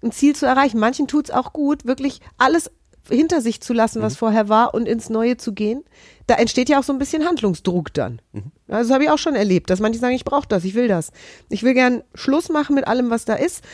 ein 0.02 0.12
Ziel 0.12 0.34
zu 0.34 0.46
erreichen. 0.46 0.78
Manchen 0.78 1.08
tut 1.08 1.26
es 1.26 1.30
auch 1.30 1.52
gut, 1.52 1.84
wirklich 1.84 2.20
alles 2.38 2.70
hinter 3.10 3.40
sich 3.40 3.60
zu 3.60 3.72
lassen, 3.72 4.02
was 4.02 4.16
vorher 4.16 4.48
war 4.48 4.74
und 4.74 4.88
ins 4.88 5.10
Neue 5.10 5.36
zu 5.36 5.52
gehen. 5.52 5.84
Da 6.26 6.36
entsteht 6.36 6.68
ja 6.68 6.78
auch 6.78 6.84
so 6.84 6.92
ein 6.92 6.98
bisschen 6.98 7.26
Handlungsdruck 7.26 7.92
dann. 7.92 8.22
Also 8.68 8.88
das 8.88 8.94
habe 8.94 9.04
ich 9.04 9.10
auch 9.10 9.18
schon 9.18 9.34
erlebt, 9.34 9.68
dass 9.68 9.80
manche 9.80 9.98
sagen, 9.98 10.14
ich 10.14 10.24
brauche 10.24 10.46
das, 10.48 10.64
ich 10.64 10.74
will 10.74 10.86
das. 10.86 11.10
Ich 11.48 11.62
will 11.62 11.74
gern 11.74 12.02
Schluss 12.14 12.48
machen 12.48 12.74
mit 12.74 12.86
allem, 12.86 13.10
was 13.10 13.24
da 13.24 13.34
ist, 13.34 13.64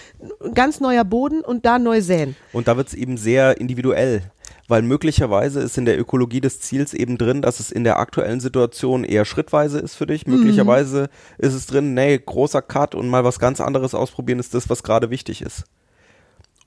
ganz 0.55 0.81
neuer 0.81 1.05
Boden 1.05 1.43
und 1.43 1.67
da 1.67 1.79
neu 1.79 2.01
säen. 2.01 2.35
Und 2.53 2.67
da 2.67 2.77
wird 2.77 2.89
es 2.89 2.95
eben 2.95 3.19
sehr 3.19 3.61
individuell. 3.61 4.23
Weil 4.69 4.83
möglicherweise 4.83 5.61
ist 5.61 5.79
in 5.79 5.85
der 5.85 5.99
Ökologie 5.99 6.41
des 6.41 6.61
Ziels 6.61 6.93
eben 6.93 7.19
drin, 7.19 7.41
dass 7.41 7.61
es 7.61 7.71
in 7.71 7.85
der 7.85 7.99
aktuellen 7.99 8.41
Situation 8.41 9.05
eher 9.05 9.25
schrittweise 9.25 9.79
ist 9.79 9.95
für 9.95 10.07
dich. 10.07 10.27
Möglicherweise 10.27 11.09
ist 11.39 11.55
es 11.55 11.67
drin, 11.67 11.95
nee, 11.95 12.19
großer 12.19 12.63
Cut 12.63 12.95
und 12.95 13.09
mal 13.09 13.23
was 13.23 13.39
ganz 13.39 13.61
anderes 13.61 13.95
ausprobieren 13.95 14.41
ist 14.41 14.55
das, 14.55 14.69
was 14.69 14.83
gerade 14.83 15.11
wichtig 15.11 15.41
ist. 15.41 15.65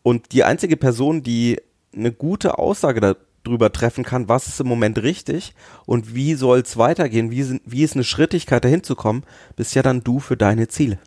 Und 0.01 0.31
die 0.31 0.45
einzige 0.45 0.77
Person, 0.77 1.23
die 1.23 1.57
eine 1.95 2.11
gute 2.11 2.57
Aussage 2.57 3.15
darüber 3.45 3.71
treffen 3.71 4.03
kann, 4.03 4.29
was 4.29 4.47
ist 4.47 4.59
im 4.59 4.67
Moment 4.67 5.01
richtig 5.01 5.53
und 5.85 6.15
wie 6.15 6.35
soll 6.35 6.59
es 6.59 6.77
weitergehen, 6.77 7.31
wie, 7.31 7.43
sind, 7.43 7.61
wie 7.65 7.83
ist 7.83 7.95
eine 7.95 8.03
Schrittigkeit 8.03 8.63
dahin 8.63 8.83
zu 8.83 8.95
kommen, 8.95 9.23
bist 9.55 9.75
ja 9.75 9.81
dann 9.81 10.03
du 10.03 10.19
für 10.19 10.37
deine 10.37 10.67
Ziele. 10.67 10.99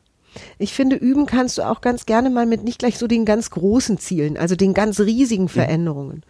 Ich 0.59 0.73
finde, 0.73 0.97
üben 0.97 1.27
kannst 1.27 1.59
du 1.59 1.62
auch 1.62 1.83
ganz 1.83 2.07
gerne 2.07 2.31
mal 2.31 2.47
mit 2.47 2.64
nicht 2.64 2.79
gleich 2.79 2.99
so 2.99 3.07
den 3.07 3.25
ganz 3.25 3.51
großen 3.51 3.99
Zielen, 3.99 4.37
also 4.37 4.57
den 4.57 4.73
ganz 4.73 5.01
riesigen 5.01 5.49
Veränderungen. 5.49 6.23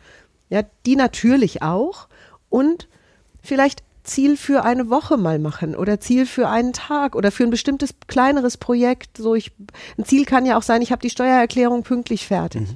Ja, 0.48 0.62
die 0.84 0.96
natürlich 0.96 1.62
auch 1.62 2.08
und 2.48 2.88
vielleicht 3.42 3.82
Ziel 4.04 4.36
für 4.36 4.64
eine 4.64 4.90
Woche 4.90 5.16
mal 5.16 5.38
machen 5.38 5.76
oder 5.76 6.00
Ziel 6.00 6.26
für 6.26 6.48
einen 6.48 6.72
Tag 6.72 7.14
oder 7.14 7.30
für 7.30 7.44
ein 7.44 7.50
bestimmtes 7.50 7.94
kleineres 8.08 8.56
Projekt. 8.56 9.16
So 9.16 9.34
ich, 9.34 9.52
ein 9.96 10.04
Ziel 10.04 10.24
kann 10.24 10.44
ja 10.44 10.58
auch 10.58 10.62
sein, 10.62 10.82
ich 10.82 10.90
habe 10.90 11.02
die 11.02 11.10
Steuererklärung 11.10 11.84
pünktlich 11.84 12.26
fertig. 12.26 12.68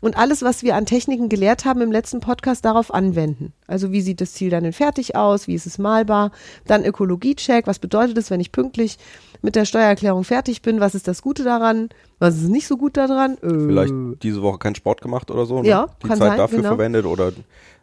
Und 0.00 0.16
alles, 0.16 0.42
was 0.42 0.62
wir 0.62 0.76
an 0.76 0.86
Techniken 0.86 1.28
gelehrt 1.28 1.64
haben 1.64 1.80
im 1.80 1.90
letzten 1.90 2.20
Podcast, 2.20 2.64
darauf 2.64 2.94
anwenden. 2.94 3.52
Also 3.66 3.90
wie 3.90 4.00
sieht 4.00 4.20
das 4.20 4.32
Ziel 4.32 4.48
dann 4.48 4.64
in 4.64 4.72
fertig 4.72 5.16
aus? 5.16 5.48
Wie 5.48 5.54
ist 5.54 5.66
es 5.66 5.76
malbar? 5.78 6.30
Dann 6.66 6.84
Ökologiecheck. 6.84 7.66
Was 7.66 7.80
bedeutet 7.80 8.16
es, 8.16 8.30
wenn 8.30 8.38
ich 8.38 8.52
pünktlich 8.52 8.96
mit 9.42 9.56
der 9.56 9.64
Steuererklärung 9.64 10.22
fertig 10.22 10.62
bin? 10.62 10.78
Was 10.78 10.94
ist 10.94 11.08
das 11.08 11.20
Gute 11.20 11.42
daran? 11.42 11.88
Was 12.20 12.36
ist 12.36 12.48
nicht 12.48 12.68
so 12.68 12.76
gut 12.76 12.96
daran? 12.96 13.38
Äh, 13.42 13.48
Vielleicht 13.48 13.92
diese 14.22 14.40
Woche 14.42 14.58
keinen 14.58 14.76
Sport 14.76 15.00
gemacht 15.00 15.32
oder 15.32 15.46
so, 15.46 15.62
ne? 15.62 15.68
Ja, 15.68 15.86
die 16.02 16.08
Zeit 16.08 16.18
sein, 16.18 16.36
dafür 16.38 16.58
genau. 16.58 16.68
verwendet 16.70 17.04
oder 17.04 17.32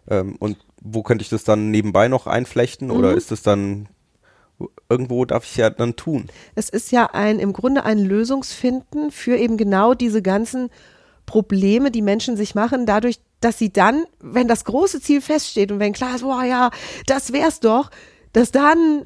ähm, 0.10 0.36
und 0.40 0.58
wo 0.82 1.04
könnte 1.04 1.22
ich 1.24 1.30
das 1.30 1.44
dann 1.44 1.70
nebenbei 1.72 2.08
noch 2.08 2.28
einflechten 2.28 2.92
oder 2.92 3.12
Mhm. 3.12 3.18
ist 3.18 3.32
es 3.32 3.42
dann 3.42 3.88
irgendwo 4.90 5.26
darf 5.26 5.44
ich 5.44 5.58
ja 5.58 5.70
dann 5.70 5.96
tun? 5.98 6.28
Es 6.56 6.70
ist 6.70 6.92
ja 6.92 7.08
ein, 7.12 7.40
im 7.40 7.52
Grunde 7.52 7.84
ein 7.84 8.00
Lösungsfinden 8.00 9.12
für 9.12 9.36
eben 9.36 9.58
genau 9.58 9.94
diese 9.94 10.22
ganzen 10.22 10.70
Probleme, 11.26 11.92
die 11.92 12.02
Menschen 12.02 12.38
sich 12.38 12.56
machen, 12.56 12.86
dadurch, 12.86 13.20
dass 13.42 13.58
sie 13.58 13.72
dann, 13.72 14.06
wenn 14.20 14.48
das 14.48 14.66
große 14.66 15.02
Ziel 15.02 15.22
feststeht 15.22 15.72
und 15.72 15.80
wenn 15.80 15.94
klar 15.94 16.16
ist, 16.16 16.22
boah, 16.22 16.44
ja, 16.44 16.72
das 17.06 17.34
wär's 17.34 17.60
doch, 17.60 17.90
dass 18.34 18.52
dann 18.52 19.04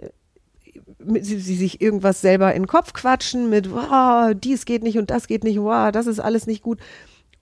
sie, 0.99 1.39
sie 1.39 1.55
sich 1.55 1.81
irgendwas 1.81 2.21
selber 2.21 2.53
in 2.53 2.63
den 2.63 2.67
Kopf 2.67 2.93
quatschen 2.93 3.49
mit, 3.49 3.71
wow, 3.71 4.33
dies 4.35 4.65
geht 4.65 4.83
nicht 4.83 4.97
und 4.97 5.09
das 5.09 5.27
geht 5.27 5.43
nicht, 5.43 5.59
wow, 5.59 5.91
das 5.91 6.07
ist 6.07 6.19
alles 6.19 6.47
nicht 6.47 6.63
gut. 6.63 6.79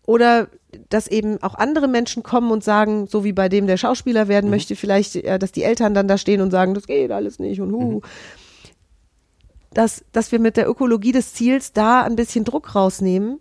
Oder 0.05 0.47
dass 0.89 1.07
eben 1.07 1.41
auch 1.43 1.55
andere 1.55 1.87
Menschen 1.87 2.23
kommen 2.23 2.51
und 2.51 2.63
sagen, 2.63 3.07
so 3.07 3.23
wie 3.23 3.33
bei 3.33 3.49
dem, 3.49 3.67
der 3.67 3.77
Schauspieler 3.77 4.27
werden 4.27 4.49
möchte, 4.49 4.75
vielleicht, 4.75 5.15
dass 5.41 5.51
die 5.51 5.63
Eltern 5.63 5.93
dann 5.93 6.07
da 6.07 6.17
stehen 6.17 6.39
und 6.39 6.51
sagen, 6.51 6.73
das 6.73 6.87
geht 6.87 7.11
alles 7.11 7.39
nicht 7.39 7.59
und 7.59 7.73
hu. 7.73 8.01
Dass, 9.73 10.05
dass 10.13 10.31
wir 10.31 10.39
mit 10.39 10.55
der 10.55 10.69
Ökologie 10.69 11.11
des 11.11 11.33
Ziels 11.33 11.73
da 11.73 12.03
ein 12.03 12.15
bisschen 12.15 12.45
Druck 12.45 12.73
rausnehmen. 12.73 13.39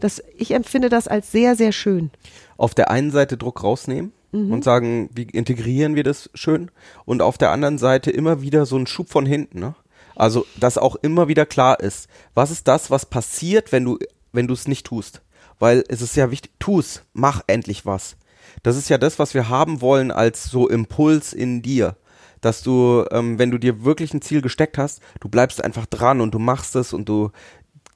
Das, 0.00 0.22
ich 0.36 0.52
empfinde 0.52 0.88
das 0.88 1.08
als 1.08 1.30
sehr, 1.30 1.56
sehr 1.56 1.72
schön. 1.72 2.10
Auf 2.56 2.74
der 2.74 2.90
einen 2.90 3.10
Seite 3.10 3.36
Druck 3.36 3.62
rausnehmen 3.62 4.12
Mhm. 4.32 4.52
und 4.52 4.62
sagen, 4.62 5.10
wie 5.12 5.24
integrieren 5.24 5.96
wir 5.96 6.04
das 6.04 6.30
schön 6.34 6.70
und 7.04 7.20
auf 7.20 7.36
der 7.36 7.50
anderen 7.50 7.78
Seite 7.78 8.12
immer 8.12 8.42
wieder 8.42 8.64
so 8.64 8.76
ein 8.76 8.86
Schub 8.86 9.10
von 9.10 9.26
hinten, 9.26 9.58
ne? 9.58 9.74
Also, 10.14 10.46
dass 10.58 10.78
auch 10.78 10.94
immer 10.96 11.26
wieder 11.26 11.46
klar 11.46 11.80
ist, 11.80 12.08
was 12.34 12.52
ist 12.52 12.68
das, 12.68 12.92
was 12.92 13.06
passiert, 13.06 13.72
wenn 13.72 13.84
du 13.84 13.98
wenn 14.32 14.46
du 14.46 14.54
es 14.54 14.68
nicht 14.68 14.86
tust? 14.86 15.22
Weil 15.58 15.82
es 15.88 16.00
ist 16.00 16.14
ja 16.14 16.30
wichtig, 16.30 16.52
tu 16.60 16.78
es, 16.78 17.02
mach 17.12 17.42
endlich 17.48 17.86
was. 17.86 18.16
Das 18.62 18.76
ist 18.76 18.88
ja 18.88 18.98
das, 18.98 19.18
was 19.18 19.34
wir 19.34 19.48
haben 19.48 19.80
wollen 19.80 20.12
als 20.12 20.44
so 20.44 20.68
Impuls 20.68 21.32
in 21.32 21.62
dir. 21.62 21.96
Dass 22.40 22.62
du, 22.62 23.04
ähm, 23.10 23.38
wenn 23.38 23.50
du 23.50 23.58
dir 23.58 23.84
wirklich 23.84 24.14
ein 24.14 24.22
Ziel 24.22 24.40
gesteckt 24.42 24.78
hast, 24.78 25.00
du 25.20 25.28
bleibst 25.28 25.62
einfach 25.62 25.86
dran 25.86 26.20
und 26.20 26.32
du 26.32 26.38
machst 26.38 26.76
es 26.76 26.92
und 26.92 27.08
du 27.08 27.30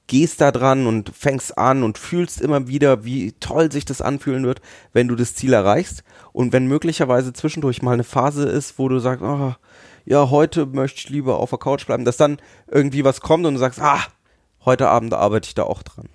gehst 0.07 0.41
da 0.41 0.51
dran 0.51 0.87
und 0.87 1.09
fängst 1.15 1.57
an 1.57 1.83
und 1.83 1.97
fühlst 1.97 2.41
immer 2.41 2.67
wieder, 2.67 3.05
wie 3.05 3.33
toll 3.33 3.71
sich 3.71 3.85
das 3.85 4.01
anfühlen 4.01 4.45
wird, 4.45 4.61
wenn 4.93 5.07
du 5.07 5.15
das 5.15 5.35
Ziel 5.35 5.53
erreichst. 5.53 6.03
Und 6.31 6.53
wenn 6.53 6.67
möglicherweise 6.67 7.33
zwischendurch 7.33 7.81
mal 7.81 7.93
eine 7.93 8.03
Phase 8.03 8.47
ist, 8.47 8.77
wo 8.77 8.87
du 8.87 8.99
sagst, 8.99 9.23
oh, 9.23 9.53
ja, 10.05 10.29
heute 10.29 10.65
möchte 10.67 10.99
ich 10.99 11.09
lieber 11.09 11.39
auf 11.39 11.49
der 11.49 11.59
Couch 11.59 11.85
bleiben, 11.85 12.05
dass 12.05 12.17
dann 12.17 12.37
irgendwie 12.69 13.03
was 13.03 13.21
kommt 13.21 13.45
und 13.45 13.55
du 13.55 13.59
sagst, 13.59 13.81
ah, 13.81 14.03
heute 14.63 14.89
Abend 14.89 15.13
arbeite 15.13 15.47
ich 15.47 15.55
da 15.55 15.63
auch 15.63 15.81
dran. 15.81 16.09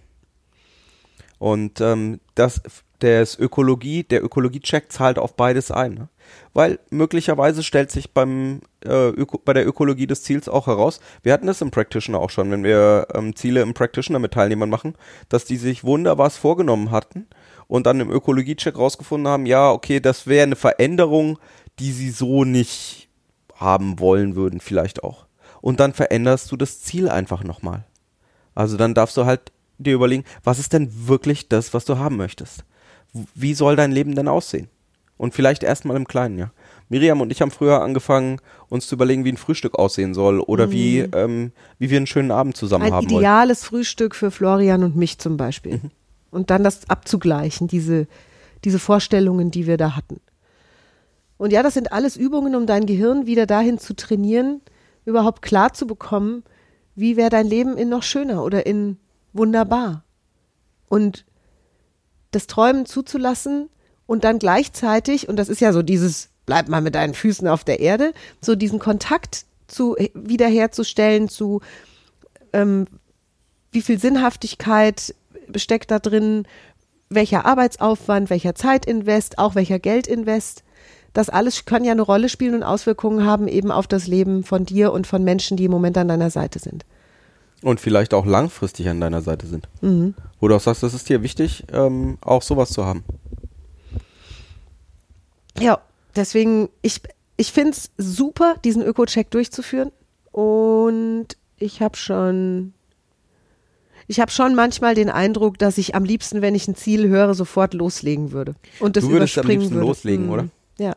Und 1.39 1.81
ähm, 1.81 2.21
das, 2.35 2.61
das 2.99 3.39
Ökologie, 3.39 4.05
der 4.05 4.23
Ökologie-Check 4.23 4.93
zahlt 4.93 5.19
auf 5.19 5.35
beides 5.35 5.71
ein. 5.71 5.95
Ne? 5.95 6.09
Weil 6.53 6.79
möglicherweise 6.91 7.63
stellt 7.63 7.91
sich 7.91 8.13
beim, 8.13 8.61
äh, 8.85 9.13
bei 9.45 9.53
der 9.53 9.67
Ökologie 9.67 10.07
des 10.07 10.23
Ziels 10.23 10.49
auch 10.49 10.67
heraus, 10.67 11.01
wir 11.23 11.33
hatten 11.33 11.47
das 11.47 11.61
im 11.61 11.71
Practitioner 11.71 12.21
auch 12.21 12.31
schon, 12.31 12.51
wenn 12.51 12.65
wir 12.65 13.09
ähm, 13.15 13.37
Ziele 13.37 13.63
im 13.63 13.75
Practitioner 13.75 14.19
mit 14.19 14.33
Teilnehmern 14.33 14.71
machen, 14.71 14.95
dass 15.29 15.45
die 15.45 15.57
sich 15.57 15.85
wunderbar 15.85 16.31
vorgenommen 16.31 16.91
hatten 16.91 17.27
und 17.67 17.87
dann 17.87 18.01
im 18.01 18.11
Ökologie-Check 18.11 18.77
rausgefunden 18.77 19.31
haben, 19.31 19.47
ja, 19.47 19.71
okay, 19.71 20.01
das 20.01 20.27
wäre 20.27 20.45
eine 20.45 20.57
Veränderung, 20.57 21.39
die 21.79 21.93
sie 21.93 22.11
so 22.11 22.45
nicht 22.45 23.09
haben 23.55 23.99
wollen 23.99 24.37
würden, 24.37 24.61
vielleicht 24.61 25.05
auch. 25.05 25.27
Und 25.61 25.81
dann 25.81 25.93
veränderst 25.93 26.51
du 26.51 26.57
das 26.57 26.81
Ziel 26.81 27.09
einfach 27.09 27.45
nochmal. 27.45 27.85
Also 28.55 28.77
dann 28.77 28.95
darfst 28.95 29.17
du 29.17 29.27
halt 29.27 29.53
dir 29.79 29.95
überlegen, 29.95 30.25
was 30.43 30.59
ist 30.59 30.73
denn 30.73 30.91
wirklich 31.07 31.49
das, 31.49 31.75
was 31.75 31.85
du 31.85 31.99
haben 31.99 32.17
möchtest? 32.17 32.65
Wie 33.35 33.55
soll 33.55 33.77
dein 33.77 33.93
Leben 33.93 34.15
denn 34.15 34.29
aussehen? 34.29 34.69
Und 35.17 35.35
vielleicht 35.35 35.63
erstmal 35.63 35.97
im 35.97 36.09
Kleinen, 36.09 36.39
ja. 36.39 36.51
Miriam 36.91 37.21
und 37.21 37.31
ich 37.31 37.41
haben 37.41 37.53
früher 37.53 37.81
angefangen, 37.81 38.41
uns 38.69 38.89
zu 38.89 38.97
überlegen, 38.97 39.25
wie 39.25 39.33
ein 39.33 39.37
Frühstück 39.37 39.79
aussehen 39.79 40.13
soll 40.13 40.41
oder 40.41 40.67
mhm. 40.67 40.73
wie, 40.73 40.99
ähm, 40.99 41.53
wie 41.79 41.89
wir 41.89 41.97
einen 41.97 42.09
schönen 42.09 42.33
Abend 42.33 42.57
zusammen 42.57 42.87
ein 42.87 42.93
haben 42.93 43.07
wollen. 43.07 43.17
Ein 43.17 43.21
ideales 43.21 43.65
Frühstück 43.65 44.15
für 44.17 44.33
Florian 44.33 44.83
und 44.83 44.97
mich 44.97 45.19
zum 45.19 45.37
Beispiel. 45.37 45.75
Mhm. 45.75 45.91
Und 46.33 46.51
dann 46.51 46.65
das 46.65 46.91
abzugleichen, 46.91 47.69
diese, 47.69 48.09
diese 48.65 48.81
Vorstellungen, 48.81 49.53
die 49.53 49.69
wir 49.69 49.77
da 49.77 49.97
hatten. 49.97 50.21
Und 51.39 51.53
ja, 51.53 51.63
das 51.63 51.75
sind 51.75 51.93
alles 51.93 52.17
Übungen, 52.17 52.57
um 52.57 52.67
dein 52.67 52.87
Gehirn 52.87 53.25
wieder 53.25 53.47
dahin 53.47 53.79
zu 53.79 53.95
trainieren, 53.95 54.61
überhaupt 55.05 55.43
klar 55.43 55.73
zu 55.73 55.87
bekommen, 55.87 56.43
wie 56.97 57.17
wäre 57.17 57.31
dein 57.31 57.47
Leben 57.47 57.77
in 57.77 57.89
noch 57.89 58.03
schöner 58.03 58.45
oder 58.45 58.67
in 58.67 58.99
wunderbar. 59.33 60.05
Und 60.89 61.25
das 62.33 62.49
Träumen 62.49 62.85
zuzulassen 62.85 63.69
und 64.07 64.25
dann 64.25 64.41
gleichzeitig, 64.41 65.29
und 65.29 65.37
das 65.37 65.49
ist 65.49 65.61
ja 65.61 65.73
so 65.73 65.83
dieses, 65.83 66.31
bleib 66.51 66.69
mal 66.69 66.81
mit 66.81 66.97
deinen 66.97 67.15
Füßen 67.15 67.47
auf 67.47 67.63
der 67.63 67.79
Erde, 67.79 68.13
so 68.41 68.57
diesen 68.57 68.81
Kontakt 68.81 69.45
zu 69.69 69.95
wiederherzustellen 70.15 71.29
zu 71.29 71.61
ähm, 72.53 72.89
wie 73.71 73.83
viel 73.83 74.01
Sinnhaftigkeit 74.01 75.15
steckt 75.55 75.93
da 75.93 76.01
drin, 76.01 76.49
welcher 77.09 77.47
Arbeitsaufwand, 77.47 78.31
welcher 78.31 78.57
Zeitinvest, 78.57 79.39
auch 79.39 79.55
welcher 79.55 79.79
Geldinvest. 79.79 80.65
Das 81.13 81.29
alles 81.29 81.67
kann 81.67 81.85
ja 81.85 81.93
eine 81.93 82.03
Rolle 82.03 82.29
spielen 82.29 82.57
und 82.57 82.63
Auswirkungen 82.65 83.25
haben 83.25 83.47
eben 83.47 83.71
auf 83.71 83.87
das 83.87 84.09
Leben 84.09 84.43
von 84.43 84.65
dir 84.65 84.93
und 84.93 85.07
von 85.07 85.23
Menschen, 85.23 85.57
die 85.57 85.67
im 85.67 85.71
Moment 85.71 85.97
an 85.99 86.09
deiner 86.09 86.31
Seite 86.31 86.59
sind. 86.59 86.85
Und 87.63 87.79
vielleicht 87.79 88.13
auch 88.13 88.27
langfristig 88.27 88.89
an 88.89 89.01
deiner 89.01 89.23
Seite 89.23 89.47
sind. 89.47 89.69
Mhm. 89.83 90.15
Wo 90.41 90.49
du 90.49 90.57
auch 90.57 90.61
sagst, 90.61 90.83
das 90.83 90.95
ist 90.95 91.09
dir 91.09 91.23
wichtig, 91.23 91.63
ähm, 91.73 92.19
auch 92.23 92.43
sowas 92.43 92.71
zu 92.71 92.85
haben. 92.85 93.05
Ja, 95.61 95.79
deswegen, 96.21 96.69
ich, 96.83 97.01
ich 97.37 97.53
finde 97.53 97.71
es 97.71 97.91
super, 97.97 98.57
diesen 98.65 98.83
Öko-Check 98.83 99.31
durchzuführen. 99.31 99.91
Und 100.31 101.29
ich 101.59 101.83
habe 101.83 101.97
schon, 101.97 102.73
ich 104.07 104.21
habe 104.21 104.31
schon 104.31 104.55
manchmal 104.55 104.95
den 104.95 105.11
Eindruck, 105.11 105.59
dass 105.59 105.79
ich 105.79 105.95
am 105.95 106.05
liebsten, 106.05 106.43
wenn 106.43 106.55
ich 106.55 106.69
ein 106.69 106.77
Ziel 106.77 107.09
höre, 107.09 107.35
sofort 107.35 107.75
loslegen 107.75 108.33
würde. 108.33 108.55
Und 108.79 108.97
das 108.97 109.05
du 109.05 109.11
würdest 109.11 109.39
am 109.39 109.47
liebsten 109.49 109.75
würde. 109.75 109.87
loslegen, 109.87 110.27
mhm. 110.27 110.33
oder? 110.33 110.49
Ja. 110.79 110.95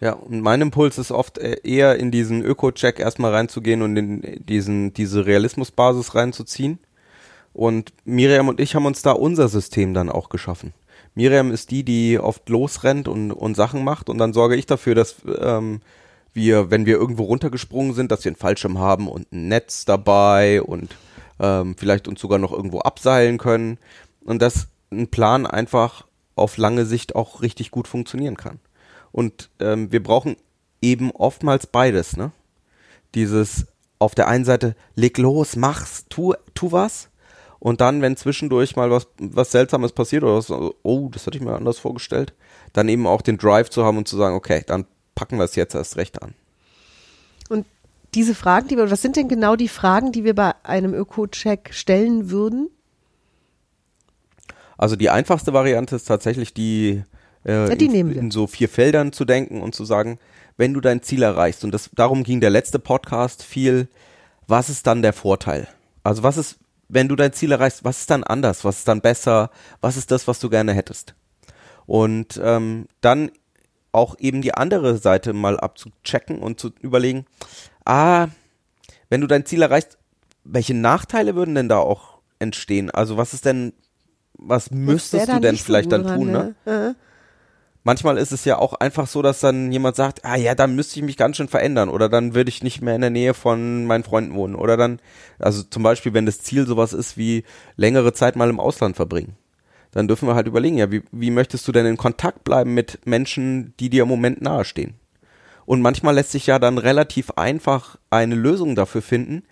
Ja, 0.00 0.14
und 0.14 0.40
mein 0.40 0.60
Impuls 0.60 0.98
ist 0.98 1.12
oft 1.12 1.38
äh, 1.38 1.60
eher 1.62 1.96
in 1.96 2.10
diesen 2.10 2.42
Öko-Check 2.42 2.98
erstmal 2.98 3.32
reinzugehen 3.32 3.82
und 3.82 3.96
in 3.96 4.44
diesen, 4.44 4.92
diese 4.92 5.26
Realismusbasis 5.26 6.16
reinzuziehen. 6.16 6.80
Und 7.52 7.92
Miriam 8.04 8.48
und 8.48 8.58
ich 8.58 8.74
haben 8.74 8.86
uns 8.86 9.02
da 9.02 9.12
unser 9.12 9.48
System 9.48 9.94
dann 9.94 10.08
auch 10.08 10.28
geschaffen. 10.28 10.72
Miriam 11.14 11.52
ist 11.52 11.70
die, 11.70 11.84
die 11.84 12.18
oft 12.18 12.48
losrennt 12.48 13.08
und, 13.08 13.32
und 13.32 13.54
Sachen 13.54 13.84
macht 13.84 14.08
und 14.08 14.18
dann 14.18 14.32
sorge 14.32 14.56
ich 14.56 14.66
dafür, 14.66 14.94
dass 14.94 15.16
ähm, 15.38 15.80
wir, 16.32 16.70
wenn 16.70 16.86
wir 16.86 16.96
irgendwo 16.96 17.24
runtergesprungen 17.24 17.94
sind, 17.94 18.10
dass 18.10 18.24
wir 18.24 18.30
einen 18.30 18.36
Fallschirm 18.36 18.78
haben 18.78 19.08
und 19.08 19.30
ein 19.32 19.48
Netz 19.48 19.84
dabei 19.84 20.62
und 20.62 20.96
ähm, 21.38 21.74
vielleicht 21.76 22.08
uns 22.08 22.20
sogar 22.20 22.38
noch 22.38 22.52
irgendwo 22.52 22.80
abseilen 22.80 23.38
können 23.38 23.78
und 24.24 24.40
dass 24.40 24.68
ein 24.90 25.08
Plan 25.08 25.46
einfach 25.46 26.06
auf 26.34 26.56
lange 26.56 26.86
Sicht 26.86 27.14
auch 27.14 27.42
richtig 27.42 27.70
gut 27.70 27.88
funktionieren 27.88 28.36
kann. 28.36 28.58
Und 29.10 29.50
ähm, 29.60 29.92
wir 29.92 30.02
brauchen 30.02 30.36
eben 30.80 31.10
oftmals 31.10 31.66
beides, 31.66 32.16
ne? 32.16 32.32
Dieses 33.14 33.66
auf 33.98 34.14
der 34.14 34.26
einen 34.26 34.44
Seite, 34.44 34.74
leg 34.96 35.18
los, 35.18 35.54
mach's, 35.54 36.06
tu, 36.08 36.34
tu 36.54 36.72
was. 36.72 37.08
Und 37.62 37.80
dann, 37.80 38.02
wenn 38.02 38.16
zwischendurch 38.16 38.74
mal 38.74 38.90
was, 38.90 39.06
was 39.20 39.52
Seltsames 39.52 39.92
passiert 39.92 40.24
oder 40.24 40.34
was, 40.34 40.50
oh, 40.50 41.08
das 41.12 41.28
hatte 41.28 41.38
ich 41.38 41.44
mir 41.44 41.54
anders 41.54 41.78
vorgestellt, 41.78 42.34
dann 42.72 42.88
eben 42.88 43.06
auch 43.06 43.22
den 43.22 43.38
Drive 43.38 43.70
zu 43.70 43.84
haben 43.84 43.98
und 43.98 44.08
zu 44.08 44.16
sagen, 44.16 44.34
okay, 44.34 44.64
dann 44.66 44.84
packen 45.14 45.38
wir 45.38 45.44
es 45.44 45.54
jetzt 45.54 45.76
erst 45.76 45.96
recht 45.96 46.20
an. 46.24 46.34
Und 47.48 47.64
diese 48.14 48.34
Fragen, 48.34 48.66
die 48.66 48.76
wir, 48.76 48.90
was 48.90 49.00
sind 49.00 49.14
denn 49.14 49.28
genau 49.28 49.54
die 49.54 49.68
Fragen, 49.68 50.10
die 50.10 50.24
wir 50.24 50.34
bei 50.34 50.54
einem 50.64 50.92
Öko-Check 50.92 51.72
stellen 51.72 52.32
würden? 52.32 52.68
Also 54.76 54.96
die 54.96 55.10
einfachste 55.10 55.52
Variante 55.52 55.94
ist 55.94 56.08
tatsächlich 56.08 56.52
die, 56.54 57.04
äh, 57.44 57.68
ja, 57.68 57.76
die 57.76 57.84
in, 57.84 58.10
in, 58.10 58.30
so 58.32 58.48
vier 58.48 58.68
Feldern 58.68 59.12
zu 59.12 59.24
denken 59.24 59.62
und 59.62 59.76
zu 59.76 59.84
sagen, 59.84 60.18
wenn 60.56 60.74
du 60.74 60.80
dein 60.80 61.00
Ziel 61.02 61.22
erreichst, 61.22 61.62
und 61.62 61.72
das, 61.72 61.90
darum 61.94 62.24
ging 62.24 62.40
der 62.40 62.50
letzte 62.50 62.80
Podcast 62.80 63.44
viel, 63.44 63.86
was 64.48 64.68
ist 64.68 64.88
dann 64.88 65.00
der 65.00 65.12
Vorteil? 65.12 65.68
Also 66.02 66.24
was 66.24 66.36
ist, 66.36 66.58
wenn 66.92 67.08
du 67.08 67.16
dein 67.16 67.32
Ziel 67.32 67.52
erreichst, 67.52 67.84
was 67.84 68.00
ist 68.00 68.10
dann 68.10 68.22
anders? 68.22 68.64
Was 68.64 68.80
ist 68.80 68.88
dann 68.88 69.00
besser? 69.00 69.50
Was 69.80 69.96
ist 69.96 70.10
das, 70.10 70.28
was 70.28 70.38
du 70.40 70.50
gerne 70.50 70.74
hättest? 70.74 71.14
Und 71.86 72.38
ähm, 72.42 72.86
dann 73.00 73.30
auch 73.92 74.18
eben 74.18 74.42
die 74.42 74.54
andere 74.54 74.98
Seite 74.98 75.32
mal 75.32 75.58
abzuchecken 75.58 76.38
und 76.38 76.60
zu 76.60 76.70
überlegen, 76.80 77.24
ah, 77.86 78.28
wenn 79.08 79.22
du 79.22 79.26
dein 79.26 79.46
Ziel 79.46 79.62
erreichst, 79.62 79.96
welche 80.44 80.74
Nachteile 80.74 81.34
würden 81.34 81.54
denn 81.54 81.70
da 81.70 81.78
auch 81.78 82.18
entstehen? 82.38 82.90
Also 82.90 83.16
was 83.16 83.32
ist 83.32 83.46
denn, 83.46 83.72
was 84.34 84.70
müsstest 84.70 85.28
du 85.28 85.40
denn 85.40 85.56
vielleicht 85.56 85.90
so 85.90 85.96
dann 85.96 86.14
tun, 86.14 86.30
ne? 86.30 86.54
ne? 86.66 86.94
Manchmal 87.84 88.18
ist 88.18 88.32
es 88.32 88.44
ja 88.44 88.58
auch 88.58 88.74
einfach 88.74 89.06
so, 89.06 89.22
dass 89.22 89.40
dann 89.40 89.72
jemand 89.72 89.96
sagt, 89.96 90.24
ah 90.24 90.36
ja, 90.36 90.54
dann 90.54 90.74
müsste 90.74 90.98
ich 90.98 91.04
mich 91.04 91.16
ganz 91.16 91.36
schön 91.36 91.48
verändern 91.48 91.88
oder 91.88 92.08
dann 92.08 92.34
würde 92.34 92.48
ich 92.48 92.62
nicht 92.62 92.82
mehr 92.82 92.94
in 92.94 93.00
der 93.00 93.10
Nähe 93.10 93.34
von 93.34 93.86
meinen 93.86 94.04
Freunden 94.04 94.34
wohnen 94.34 94.54
oder 94.54 94.76
dann, 94.76 95.00
also 95.38 95.62
zum 95.62 95.82
Beispiel, 95.82 96.14
wenn 96.14 96.26
das 96.26 96.42
Ziel 96.42 96.66
sowas 96.66 96.92
ist 96.92 97.16
wie 97.16 97.44
längere 97.76 98.12
Zeit 98.12 98.36
mal 98.36 98.50
im 98.50 98.60
Ausland 98.60 98.96
verbringen, 98.96 99.36
dann 99.92 100.08
dürfen 100.08 100.26
wir 100.26 100.34
halt 100.34 100.46
überlegen, 100.46 100.78
ja, 100.78 100.90
wie, 100.90 101.02
wie 101.12 101.30
möchtest 101.30 101.68
du 101.68 101.72
denn 101.72 101.86
in 101.86 101.96
Kontakt 101.96 102.44
bleiben 102.44 102.74
mit 102.74 103.00
Menschen, 103.04 103.74
die 103.78 103.90
dir 103.90 104.02
im 104.02 104.08
Moment 104.08 104.40
nahestehen? 104.40 104.94
Und 105.64 105.80
manchmal 105.80 106.14
lässt 106.14 106.32
sich 106.32 106.46
ja 106.48 106.58
dann 106.58 106.78
relativ 106.78 107.30
einfach 107.32 107.96
eine 108.10 108.34
Lösung 108.34 108.74
dafür 108.74 109.00
finden. 109.00 109.44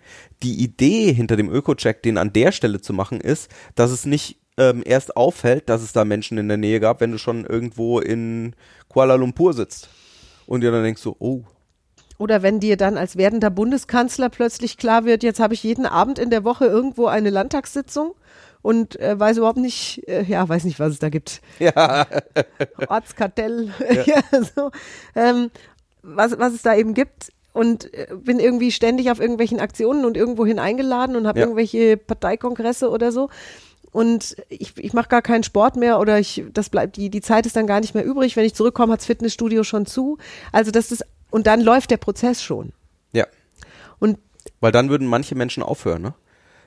Die 0.43 0.61
Idee 0.61 1.13
hinter 1.13 1.37
dem 1.37 1.49
Öko-Check, 1.49 2.03
den 2.03 2.17
an 2.17 2.33
der 2.33 2.51
Stelle 2.51 2.81
zu 2.81 2.91
machen, 2.91 3.21
ist, 3.21 3.49
dass 3.75 3.91
es 3.91 4.05
nicht 4.05 4.40
ähm, 4.57 4.83
erst 4.85 5.15
auffällt, 5.15 5.69
dass 5.69 5.81
es 5.81 5.93
da 5.93 6.05
Menschen 6.05 6.37
in 6.37 6.47
der 6.47 6.57
Nähe 6.57 6.79
gab, 6.79 7.01
wenn 7.01 7.11
du 7.11 7.17
schon 7.17 7.45
irgendwo 7.45 7.99
in 7.99 8.55
Kuala 8.89 9.15
Lumpur 9.15 9.53
sitzt. 9.53 9.89
Und 10.45 10.61
dir 10.61 10.71
dann 10.71 10.83
denkst 10.83 11.01
so, 11.01 11.15
oh. 11.19 11.43
Oder 12.17 12.43
wenn 12.43 12.59
dir 12.59 12.77
dann 12.77 12.97
als 12.97 13.17
werdender 13.17 13.49
Bundeskanzler 13.49 14.29
plötzlich 14.29 14.77
klar 14.77 15.05
wird, 15.05 15.23
jetzt 15.23 15.39
habe 15.39 15.53
ich 15.53 15.63
jeden 15.63 15.85
Abend 15.85 16.19
in 16.19 16.29
der 16.29 16.43
Woche 16.43 16.65
irgendwo 16.65 17.07
eine 17.07 17.29
Landtagssitzung 17.29 18.13
und 18.61 18.99
äh, 18.99 19.19
weiß 19.19 19.37
überhaupt 19.37 19.57
nicht, 19.57 20.07
äh, 20.07 20.23
ja, 20.23 20.47
weiß 20.47 20.65
nicht, 20.65 20.79
was 20.79 20.93
es 20.93 20.99
da 20.99 21.09
gibt. 21.09 21.41
Ja. 21.57 22.05
Ortskartell, 22.87 23.71
ja. 23.89 24.03
ja 24.05 24.43
so. 24.55 24.71
Ähm, 25.15 25.49
was, 26.03 26.37
was 26.37 26.53
es 26.53 26.61
da 26.61 26.75
eben 26.75 26.93
gibt 26.93 27.31
und 27.53 27.93
äh, 27.93 28.07
bin 28.15 28.39
irgendwie 28.39 28.71
ständig 28.71 29.09
auf 29.09 29.19
irgendwelchen 29.19 29.59
Aktionen 29.59 30.05
und 30.05 30.17
irgendwohin 30.17 30.59
eingeladen 30.59 31.15
und 31.15 31.27
habe 31.27 31.39
ja. 31.39 31.45
irgendwelche 31.45 31.97
Parteikongresse 31.97 32.89
oder 32.89 33.11
so 33.11 33.29
und 33.91 34.37
ich, 34.49 34.77
ich 34.77 34.93
mache 34.93 35.09
gar 35.09 35.21
keinen 35.21 35.43
Sport 35.43 35.75
mehr 35.75 35.99
oder 35.99 36.17
ich, 36.19 36.43
das 36.53 36.69
bleibt, 36.69 36.95
die, 36.95 37.09
die 37.09 37.21
Zeit 37.21 37.45
ist 37.45 37.55
dann 37.55 37.67
gar 37.67 37.81
nicht 37.81 37.93
mehr 37.93 38.05
übrig. 38.05 38.35
Wenn 38.35 38.45
ich 38.45 38.55
zurückkomme, 38.55 38.93
hat's 38.93 39.05
Fitnessstudio 39.05 39.63
schon 39.63 39.85
zu. 39.85 40.17
Also 40.51 40.71
das 40.71 40.91
ist, 40.91 41.05
und 41.29 41.47
dann 41.47 41.61
läuft 41.61 41.91
der 41.91 41.97
Prozess 41.97 42.41
schon. 42.41 42.71
Ja. 43.11 43.25
Und 43.99 44.17
weil 44.59 44.71
dann 44.71 44.89
würden 44.89 45.07
manche 45.07 45.35
Menschen 45.35 45.63
aufhören, 45.63 46.01
ne? 46.01 46.13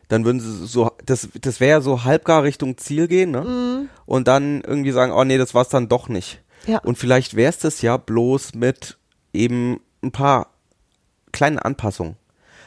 Dann 0.08 0.26
würden 0.26 0.38
sie 0.38 0.66
so, 0.66 0.92
das, 1.06 1.28
das 1.40 1.60
wäre 1.60 1.78
ja 1.78 1.80
so 1.80 2.04
halbgar 2.04 2.42
Richtung 2.42 2.76
Ziel 2.76 3.08
gehen, 3.08 3.30
ne? 3.30 3.40
Mm. 3.40 3.88
Und 4.04 4.28
dann 4.28 4.60
irgendwie 4.60 4.90
sagen, 4.90 5.12
oh 5.12 5.24
nee, 5.24 5.38
das 5.38 5.54
war's 5.54 5.70
dann 5.70 5.88
doch 5.88 6.08
nicht. 6.08 6.42
Ja. 6.66 6.78
Und 6.78 6.98
vielleicht 6.98 7.36
wär's 7.36 7.58
das 7.58 7.80
ja 7.80 7.96
bloß 7.96 8.54
mit 8.54 8.98
eben 9.32 9.80
ein 10.02 10.12
paar 10.12 10.48
kleinen 11.32 11.58
Anpassungen. 11.58 12.16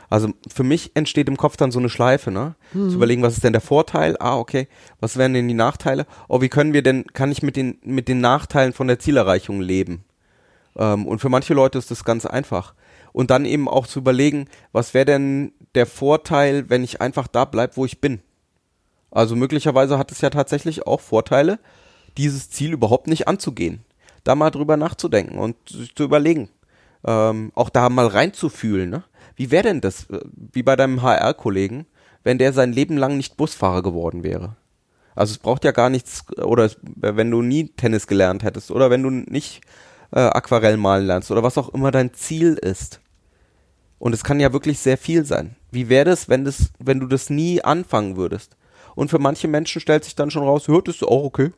Also 0.10 0.30
für 0.54 0.64
mich 0.64 0.96
entsteht 0.96 1.28
im 1.28 1.38
Kopf 1.38 1.58
dann 1.58 1.72
so 1.72 1.80
eine 1.80 1.90
Schleife, 1.90 2.32
ne? 2.32 2.56
Mhm. 2.74 2.90
Zu 2.90 2.96
überlegen, 2.96 3.24
was 3.24 3.34
ist 3.34 3.44
denn 3.44 3.54
der 3.54 3.62
Vorteil? 3.62 4.16
Ah, 4.20 4.38
okay. 4.38 4.68
Was 5.00 5.18
wären 5.18 5.34
denn 5.34 5.48
die 5.48 5.54
Nachteile? 5.54 6.06
Oh, 6.30 6.42
wie 6.42 6.50
können 6.50 6.74
wir 6.74 6.82
denn, 6.82 7.06
kann 7.08 7.32
ich 7.32 7.44
mit 7.44 7.56
den, 7.56 7.78
mit 7.84 8.08
den 8.08 8.22
Nachteilen 8.22 8.74
von 8.74 8.88
der 8.88 9.00
Zielerreichung 9.00 9.60
leben? 9.60 10.06
Ähm, 10.78 11.06
und 11.06 11.20
für 11.20 11.30
manche 11.30 11.54
Leute 11.54 11.78
ist 11.78 11.92
das 11.92 12.06
ganz 12.06 12.26
einfach. 12.26 12.74
Und 13.12 13.32
dann 13.32 13.46
eben 13.46 13.68
auch 13.68 13.88
zu 13.88 14.00
überlegen, 14.00 14.48
was 14.72 14.94
wäre 14.94 15.06
denn 15.06 15.52
der 15.76 15.86
Vorteil, 15.86 16.70
wenn 16.70 16.84
ich 16.84 17.02
einfach 17.02 17.28
da 17.28 17.46
bleibe, 17.46 17.76
wo 17.76 17.86
ich 17.86 18.00
bin. 18.00 18.22
Also 19.12 19.36
möglicherweise 19.36 19.98
hat 19.98 20.12
es 20.12 20.22
ja 20.22 20.30
tatsächlich 20.30 20.86
auch 20.86 21.02
Vorteile, 21.02 21.60
dieses 22.18 22.50
Ziel 22.50 22.74
überhaupt 22.74 23.08
nicht 23.08 23.28
anzugehen. 23.28 23.84
Da 24.24 24.36
mal 24.36 24.52
drüber 24.52 24.78
nachzudenken 24.78 25.38
und 25.38 25.56
sich 25.70 25.96
zu 25.96 26.04
überlegen. 26.04 26.50
Ähm, 27.06 27.52
auch 27.56 27.70
da 27.70 27.90
mal 27.90 28.08
reinzufühlen. 28.08 28.90
Ne? 28.90 29.04
Wie 29.38 29.52
wäre 29.52 29.64
denn 29.64 29.80
das, 29.82 30.10
äh, 30.10 30.20
wie 30.34 30.64
bei 30.64 30.76
deinem 30.76 31.02
HR-Kollegen, 31.02 31.86
wenn 32.24 32.38
der 32.40 32.52
sein 32.52 32.74
Leben 32.74 32.98
lang 32.98 33.16
nicht 33.16 33.38
Busfahrer 33.38 33.82
geworden 33.84 34.24
wäre? 34.24 34.58
Also 35.16 35.32
es 35.32 35.38
braucht 35.38 35.64
ja 35.64 35.72
gar 35.72 35.90
nichts, 35.90 36.26
oder 36.38 36.66
es- 36.66 36.78
wenn 36.84 37.32
du 37.32 37.42
nie 37.42 37.70
Tennis 37.70 38.06
gelernt 38.08 38.44
hättest, 38.44 38.70
oder 38.72 38.90
wenn 38.90 39.04
du 39.04 39.10
nicht 39.10 39.62
äh, 40.12 40.20
Aquarell 40.20 40.78
malen 40.78 41.06
lernst, 41.06 41.32
oder 41.32 41.44
was 41.44 41.58
auch 41.58 41.70
immer 41.70 41.92
dein 41.92 42.14
Ziel 42.14 42.54
ist. 42.54 43.02
Und 44.00 44.14
es 44.14 44.24
kann 44.24 44.40
ja 44.40 44.54
wirklich 44.54 44.80
sehr 44.80 44.98
viel 44.98 45.26
sein. 45.26 45.56
Wie 45.72 45.90
wäre 45.90 46.06
das, 46.06 46.30
wenn 46.30 46.46
das, 46.46 46.72
wenn 46.80 47.00
du 47.00 47.08
das 47.08 47.30
nie 47.30 47.62
anfangen 47.64 48.16
würdest? 48.16 48.56
Und 48.96 49.10
für 49.10 49.20
manche 49.20 49.48
Menschen 49.48 49.82
stellt 49.82 50.04
sich 50.06 50.16
dann 50.16 50.32
schon 50.32 50.44
raus, 50.44 50.68
hört 50.68 50.88
ist 50.88 51.04
auch 51.04 51.24
okay. 51.24 51.52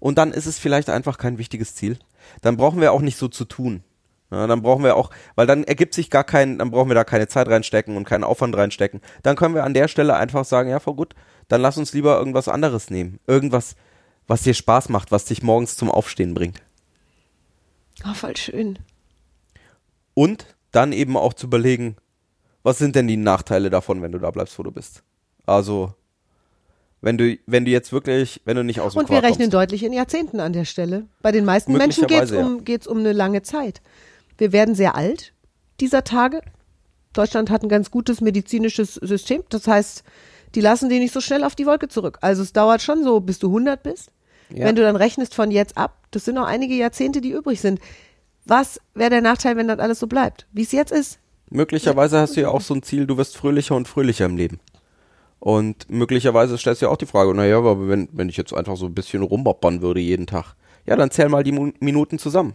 Und 0.00 0.18
dann 0.18 0.32
ist 0.32 0.46
es 0.46 0.58
vielleicht 0.58 0.90
einfach 0.90 1.16
kein 1.16 1.38
wichtiges 1.38 1.74
Ziel. 1.74 1.98
Dann 2.42 2.56
brauchen 2.56 2.80
wir 2.80 2.92
auch 2.92 3.00
nicht 3.02 3.16
so 3.18 3.28
zu 3.28 3.44
tun. 3.44 3.82
Ja, 4.30 4.46
dann 4.46 4.62
brauchen 4.62 4.82
wir 4.82 4.96
auch, 4.96 5.10
weil 5.36 5.46
dann 5.46 5.62
ergibt 5.62 5.94
sich 5.94 6.10
gar 6.10 6.24
kein, 6.24 6.58
dann 6.58 6.70
brauchen 6.70 6.90
wir 6.90 6.94
da 6.96 7.04
keine 7.04 7.28
Zeit 7.28 7.48
reinstecken 7.48 7.96
und 7.96 8.04
keinen 8.04 8.24
Aufwand 8.24 8.56
reinstecken. 8.56 9.00
Dann 9.22 9.36
können 9.36 9.54
wir 9.54 9.62
an 9.62 9.74
der 9.74 9.86
Stelle 9.86 10.16
einfach 10.16 10.44
sagen, 10.44 10.68
ja, 10.68 10.80
voll 10.80 10.94
gut, 10.94 11.14
dann 11.48 11.60
lass 11.60 11.78
uns 11.78 11.92
lieber 11.92 12.18
irgendwas 12.18 12.48
anderes 12.48 12.90
nehmen. 12.90 13.20
Irgendwas, 13.28 13.76
was 14.26 14.42
dir 14.42 14.54
Spaß 14.54 14.88
macht, 14.88 15.12
was 15.12 15.26
dich 15.26 15.42
morgens 15.44 15.76
zum 15.76 15.90
Aufstehen 15.90 16.34
bringt. 16.34 16.60
Oh, 18.04 18.14
voll 18.14 18.36
schön. 18.36 18.80
Und 20.14 20.56
dann 20.72 20.92
eben 20.92 21.16
auch 21.16 21.34
zu 21.34 21.46
überlegen, 21.46 21.96
was 22.62 22.78
sind 22.78 22.96
denn 22.96 23.06
die 23.06 23.16
Nachteile 23.16 23.70
davon, 23.70 24.02
wenn 24.02 24.12
du 24.12 24.18
da 24.18 24.30
bleibst, 24.32 24.58
wo 24.58 24.64
du 24.64 24.72
bist? 24.72 25.04
Also, 25.46 25.94
wenn 27.00 27.16
du, 27.16 27.38
wenn 27.46 27.64
du 27.64 27.70
jetzt 27.70 27.92
wirklich, 27.92 28.42
wenn 28.44 28.56
du 28.56 28.64
nicht 28.64 28.80
aus 28.80 28.94
dem 28.94 28.98
Und 28.98 29.08
wir 29.08 29.20
Quark 29.20 29.24
rechnen 29.24 29.50
kommst. 29.50 29.54
deutlich 29.54 29.84
in 29.84 29.92
Jahrzehnten 29.92 30.40
an 30.40 30.52
der 30.52 30.64
Stelle. 30.64 31.06
Bei 31.22 31.30
den 31.30 31.44
meisten 31.44 31.72
Menschen 31.74 32.06
geht 32.08 32.24
es 32.24 32.32
um, 32.32 32.64
geht's 32.64 32.86
um 32.88 32.98
eine 32.98 33.12
lange 33.12 33.42
Zeit. 33.42 33.80
Wir 34.38 34.52
werden 34.52 34.74
sehr 34.74 34.94
alt 34.94 35.32
dieser 35.80 36.04
Tage. 36.04 36.40
Deutschland 37.12 37.50
hat 37.50 37.62
ein 37.62 37.68
ganz 37.68 37.90
gutes 37.90 38.20
medizinisches 38.20 38.94
System. 38.94 39.42
Das 39.48 39.66
heißt, 39.66 40.04
die 40.54 40.60
lassen 40.60 40.88
die 40.88 40.98
nicht 40.98 41.12
so 41.12 41.20
schnell 41.20 41.44
auf 41.44 41.54
die 41.54 41.66
Wolke 41.66 41.88
zurück. 41.88 42.18
Also 42.20 42.42
es 42.42 42.52
dauert 42.52 42.82
schon 42.82 43.02
so, 43.04 43.20
bis 43.20 43.38
du 43.38 43.48
100 43.48 43.82
bist. 43.82 44.10
Ja. 44.50 44.66
Wenn 44.66 44.76
du 44.76 44.82
dann 44.82 44.96
rechnest 44.96 45.34
von 45.34 45.50
jetzt 45.50 45.76
ab, 45.76 45.98
das 46.10 46.24
sind 46.24 46.36
noch 46.36 46.46
einige 46.46 46.74
Jahrzehnte, 46.74 47.20
die 47.20 47.30
übrig 47.30 47.60
sind. 47.60 47.80
Was 48.44 48.80
wäre 48.94 49.10
der 49.10 49.22
Nachteil, 49.22 49.56
wenn 49.56 49.68
das 49.68 49.80
alles 49.80 49.98
so 49.98 50.06
bleibt? 50.06 50.46
Wie 50.52 50.62
es 50.62 50.72
jetzt 50.72 50.92
ist? 50.92 51.18
Möglicherweise 51.50 52.18
hast 52.18 52.36
du 52.36 52.42
ja 52.42 52.48
auch 52.48 52.60
so 52.60 52.74
ein 52.74 52.82
Ziel, 52.82 53.06
du 53.06 53.16
wirst 53.16 53.36
fröhlicher 53.36 53.74
und 53.74 53.88
fröhlicher 53.88 54.26
im 54.26 54.36
Leben. 54.36 54.60
Und 55.38 55.90
möglicherweise 55.90 56.56
stellst 56.58 56.82
du 56.82 56.86
ja 56.86 56.92
auch 56.92 56.96
die 56.96 57.06
Frage, 57.06 57.34
naja, 57.34 57.58
aber 57.58 57.88
wenn, 57.88 58.08
wenn 58.12 58.28
ich 58.28 58.36
jetzt 58.36 58.54
einfach 58.54 58.76
so 58.76 58.86
ein 58.86 58.94
bisschen 58.94 59.22
rumboppern 59.22 59.82
würde 59.82 60.00
jeden 60.00 60.26
Tag, 60.26 60.54
ja, 60.86 60.96
dann 60.96 61.10
zähl 61.10 61.28
mal 61.28 61.42
die 61.42 61.52
Minuten 61.52 62.18
zusammen. 62.18 62.54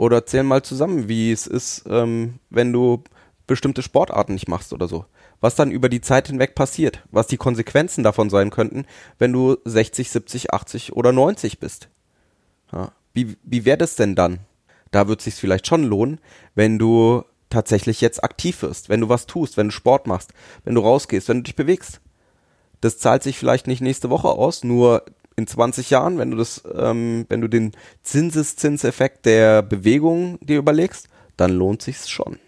Oder 0.00 0.24
zähl 0.24 0.44
mal 0.44 0.62
zusammen, 0.62 1.10
wie 1.10 1.30
es 1.30 1.46
ist, 1.46 1.84
ähm, 1.86 2.38
wenn 2.48 2.72
du 2.72 3.04
bestimmte 3.46 3.82
Sportarten 3.82 4.32
nicht 4.32 4.48
machst 4.48 4.72
oder 4.72 4.88
so. 4.88 5.04
Was 5.42 5.56
dann 5.56 5.70
über 5.70 5.90
die 5.90 6.00
Zeit 6.00 6.28
hinweg 6.28 6.54
passiert, 6.54 7.04
was 7.10 7.26
die 7.26 7.36
Konsequenzen 7.36 8.02
davon 8.02 8.30
sein 8.30 8.48
könnten, 8.48 8.86
wenn 9.18 9.30
du 9.30 9.58
60, 9.66 10.08
70, 10.10 10.54
80 10.54 10.94
oder 10.94 11.12
90 11.12 11.58
bist. 11.58 11.90
Ja. 12.72 12.92
Wie, 13.12 13.36
wie 13.42 13.66
wäre 13.66 13.76
das 13.76 13.94
denn 13.94 14.14
dann? 14.14 14.38
Da 14.90 15.06
wird 15.06 15.20
es 15.20 15.26
sich 15.26 15.34
vielleicht 15.34 15.66
schon 15.66 15.84
lohnen, 15.84 16.18
wenn 16.54 16.78
du 16.78 17.22
tatsächlich 17.50 18.00
jetzt 18.00 18.24
aktiv 18.24 18.62
wirst, 18.62 18.88
wenn 18.88 19.02
du 19.02 19.10
was 19.10 19.26
tust, 19.26 19.58
wenn 19.58 19.68
du 19.68 19.72
Sport 19.72 20.06
machst, 20.06 20.32
wenn 20.64 20.76
du 20.76 20.80
rausgehst, 20.80 21.28
wenn 21.28 21.40
du 21.40 21.42
dich 21.42 21.56
bewegst. 21.56 22.00
Das 22.80 22.96
zahlt 22.96 23.22
sich 23.22 23.36
vielleicht 23.36 23.66
nicht 23.66 23.82
nächste 23.82 24.08
Woche 24.08 24.28
aus, 24.28 24.64
nur 24.64 25.04
in 25.40 25.46
20 25.46 25.90
Jahren, 25.90 26.18
wenn 26.18 26.30
du 26.30 26.36
das, 26.36 26.62
ähm, 26.76 27.26
wenn 27.28 27.40
du 27.40 27.48
den 27.48 27.72
Zinseszinseffekt 28.02 29.26
der 29.26 29.62
Bewegung 29.62 30.38
dir 30.40 30.58
überlegst, 30.58 31.08
dann 31.36 31.52
lohnt 31.52 31.82
sich's 31.82 32.08
schon. 32.08 32.38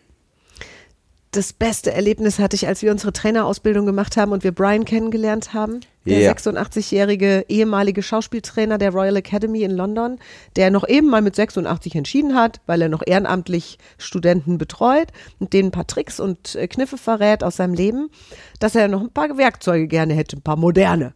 Das 1.35 1.55
beste 1.55 1.93
Erlebnis 1.93 2.39
hatte 2.39 2.57
ich, 2.57 2.69
als 2.69 2.83
wir 2.83 2.93
unsere 2.93 3.11
Trainerausbildung 3.11 3.87
gemacht 3.87 4.19
haben 4.19 4.33
und 4.33 4.45
wir 4.45 4.53
Brian 4.53 4.85
kennengelernt 4.85 5.55
haben. 5.55 5.81
Der 6.05 6.21
Ja. 6.21 6.31
86-jährige 6.33 7.47
ehemalige 7.49 8.03
Schauspieltrainer 8.03 8.77
der 8.77 8.91
Royal 8.91 9.17
Academy 9.17 9.63
in 9.63 9.71
London, 9.71 10.19
der 10.57 10.71
noch 10.71 10.87
eben 10.87 11.09
mal 11.09 11.23
mit 11.23 11.35
86 11.35 11.95
entschieden 11.95 12.35
hat, 12.35 12.61
weil 12.67 12.83
er 12.83 12.91
noch 12.91 13.03
ehrenamtlich 13.07 13.79
Studenten 13.97 14.59
betreut 14.59 15.09
und 15.39 15.55
denen 15.55 15.69
ein 15.69 15.73
paar 15.73 15.87
Tricks 15.87 16.21
und 16.21 16.55
äh, 16.55 16.69
Kniffe 16.69 16.99
verrät 16.99 17.43
aus 17.43 17.57
seinem 17.57 17.73
Leben, 17.73 18.11
dass 18.61 18.75
er 18.75 18.89
noch 18.89 19.01
ein 19.01 19.11
paar 19.11 19.39
Werkzeuge 19.39 19.87
gerne 19.87 20.13
hätte, 20.13 20.37
ein 20.37 20.43
paar 20.43 20.57
moderne. 20.57 21.15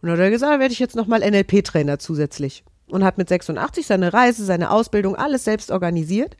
Und 0.00 0.08
dann 0.08 0.12
hat 0.18 0.24
er 0.24 0.30
gesagt, 0.30 0.52
da 0.52 0.60
werde 0.60 0.72
ich 0.72 0.78
jetzt 0.78 0.96
nochmal 0.96 1.20
NLP-Trainer 1.28 1.98
zusätzlich. 1.98 2.64
Und 2.88 3.04
hat 3.04 3.18
mit 3.18 3.28
86 3.28 3.86
seine 3.86 4.12
Reise, 4.12 4.44
seine 4.44 4.70
Ausbildung, 4.70 5.14
alles 5.16 5.44
selbst 5.44 5.70
organisiert 5.70 6.36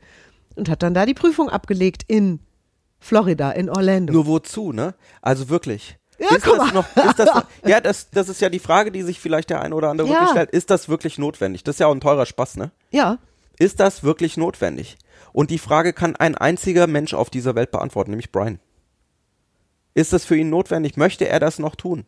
und 0.55 0.67
hat 0.69 0.81
dann 0.81 0.93
da 0.93 1.05
die 1.05 1.13
Prüfung 1.13 1.49
abgelegt 1.49 2.03
in 2.07 2.39
Florida, 2.99 3.51
in 3.51 3.69
Orlando. 3.69 4.13
Nur 4.13 4.25
wozu, 4.25 4.71
ne? 4.73 4.95
Also 5.21 5.49
wirklich. 5.49 5.97
Ja, 6.17 6.35
ist 6.35 6.45
das 6.47 6.73
noch, 6.73 6.85
ist 6.97 7.19
das 7.19 7.33
noch, 7.33 7.45
ja, 7.65 7.79
das, 7.79 8.09
das 8.09 8.27
ist 8.27 8.41
ja 8.41 8.49
die 8.49 8.59
Frage, 8.59 8.91
die 8.91 9.03
sich 9.03 9.19
vielleicht 9.21 9.49
der 9.51 9.61
eine 9.61 9.73
oder 9.75 9.89
andere 9.89 10.07
Ja. 10.07 10.13
wirklich 10.15 10.29
stellt. 10.31 10.49
Ist 10.51 10.69
das 10.69 10.89
wirklich 10.89 11.17
notwendig? 11.17 11.63
Das 11.63 11.75
ist 11.75 11.79
ja 11.79 11.87
auch 11.87 11.93
ein 11.93 12.01
teurer 12.01 12.25
Spaß, 12.25 12.57
ne? 12.57 12.71
ja, 12.91 13.19
Ist 13.57 13.79
das 13.79 14.03
wirklich 14.03 14.35
notwendig? 14.35 14.97
Und 15.31 15.49
die 15.51 15.59
Frage 15.59 15.93
kann 15.93 16.15
ein 16.15 16.35
einziger 16.35 16.87
Mensch 16.87 17.13
auf 17.13 17.29
dieser 17.29 17.55
Welt 17.55 17.71
beantworten, 17.71 18.09
nämlich 18.09 18.31
Brian. 18.31 18.59
Ist 19.93 20.11
das 20.13 20.25
für 20.25 20.35
ihn 20.35 20.49
notwendig? 20.49 20.97
Möchte 20.97 21.27
er 21.27 21.39
das 21.39 21.59
noch 21.59 21.75
tun? 21.75 22.05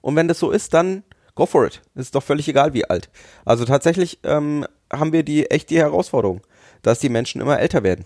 Und 0.00 0.16
wenn 0.16 0.28
das 0.28 0.38
so 0.38 0.50
ist, 0.50 0.74
dann 0.74 1.02
go 1.34 1.46
for 1.46 1.66
it. 1.66 1.80
Ist 1.94 2.14
doch 2.14 2.22
völlig 2.22 2.48
egal, 2.48 2.74
wie 2.74 2.84
alt. 2.84 3.10
Also 3.44 3.64
tatsächlich 3.64 4.18
ähm, 4.24 4.66
haben 4.92 5.12
wir 5.12 5.22
die 5.22 5.50
echt 5.50 5.70
die 5.70 5.78
Herausforderung, 5.78 6.42
dass 6.82 6.98
die 6.98 7.08
Menschen 7.08 7.40
immer 7.40 7.58
älter 7.58 7.82
werden. 7.82 8.04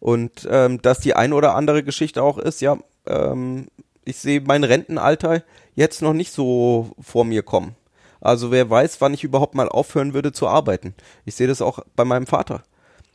Und 0.00 0.48
ähm, 0.50 0.82
dass 0.82 0.98
die 0.98 1.14
eine 1.14 1.34
oder 1.34 1.54
andere 1.54 1.82
Geschichte 1.82 2.22
auch 2.22 2.38
ist, 2.38 2.60
ja, 2.60 2.78
ähm, 3.06 3.68
ich 4.04 4.16
sehe 4.16 4.40
mein 4.40 4.64
Rentenalter 4.64 5.42
jetzt 5.74 6.02
noch 6.02 6.12
nicht 6.12 6.32
so 6.32 6.90
vor 7.00 7.24
mir 7.24 7.42
kommen. 7.42 7.76
Also 8.20 8.50
wer 8.50 8.68
weiß, 8.70 9.00
wann 9.00 9.14
ich 9.14 9.24
überhaupt 9.24 9.54
mal 9.54 9.68
aufhören 9.68 10.14
würde 10.14 10.32
zu 10.32 10.46
arbeiten. 10.48 10.94
Ich 11.24 11.34
sehe 11.34 11.48
das 11.48 11.62
auch 11.62 11.80
bei 11.96 12.04
meinem 12.04 12.26
Vater, 12.26 12.62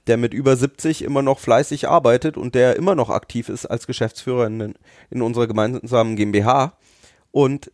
der 0.07 0.17
mit 0.17 0.33
über 0.33 0.55
70 0.55 1.01
immer 1.01 1.21
noch 1.21 1.39
fleißig 1.39 1.87
arbeitet 1.87 2.37
und 2.37 2.55
der 2.55 2.75
immer 2.75 2.95
noch 2.95 3.09
aktiv 3.09 3.49
ist 3.49 3.65
als 3.65 3.87
Geschäftsführer 3.87 4.47
in, 4.47 4.73
in 5.09 5.21
unserer 5.21 5.47
gemeinsamen 5.47 6.15
GmbH. 6.15 6.73
Und 7.31 7.71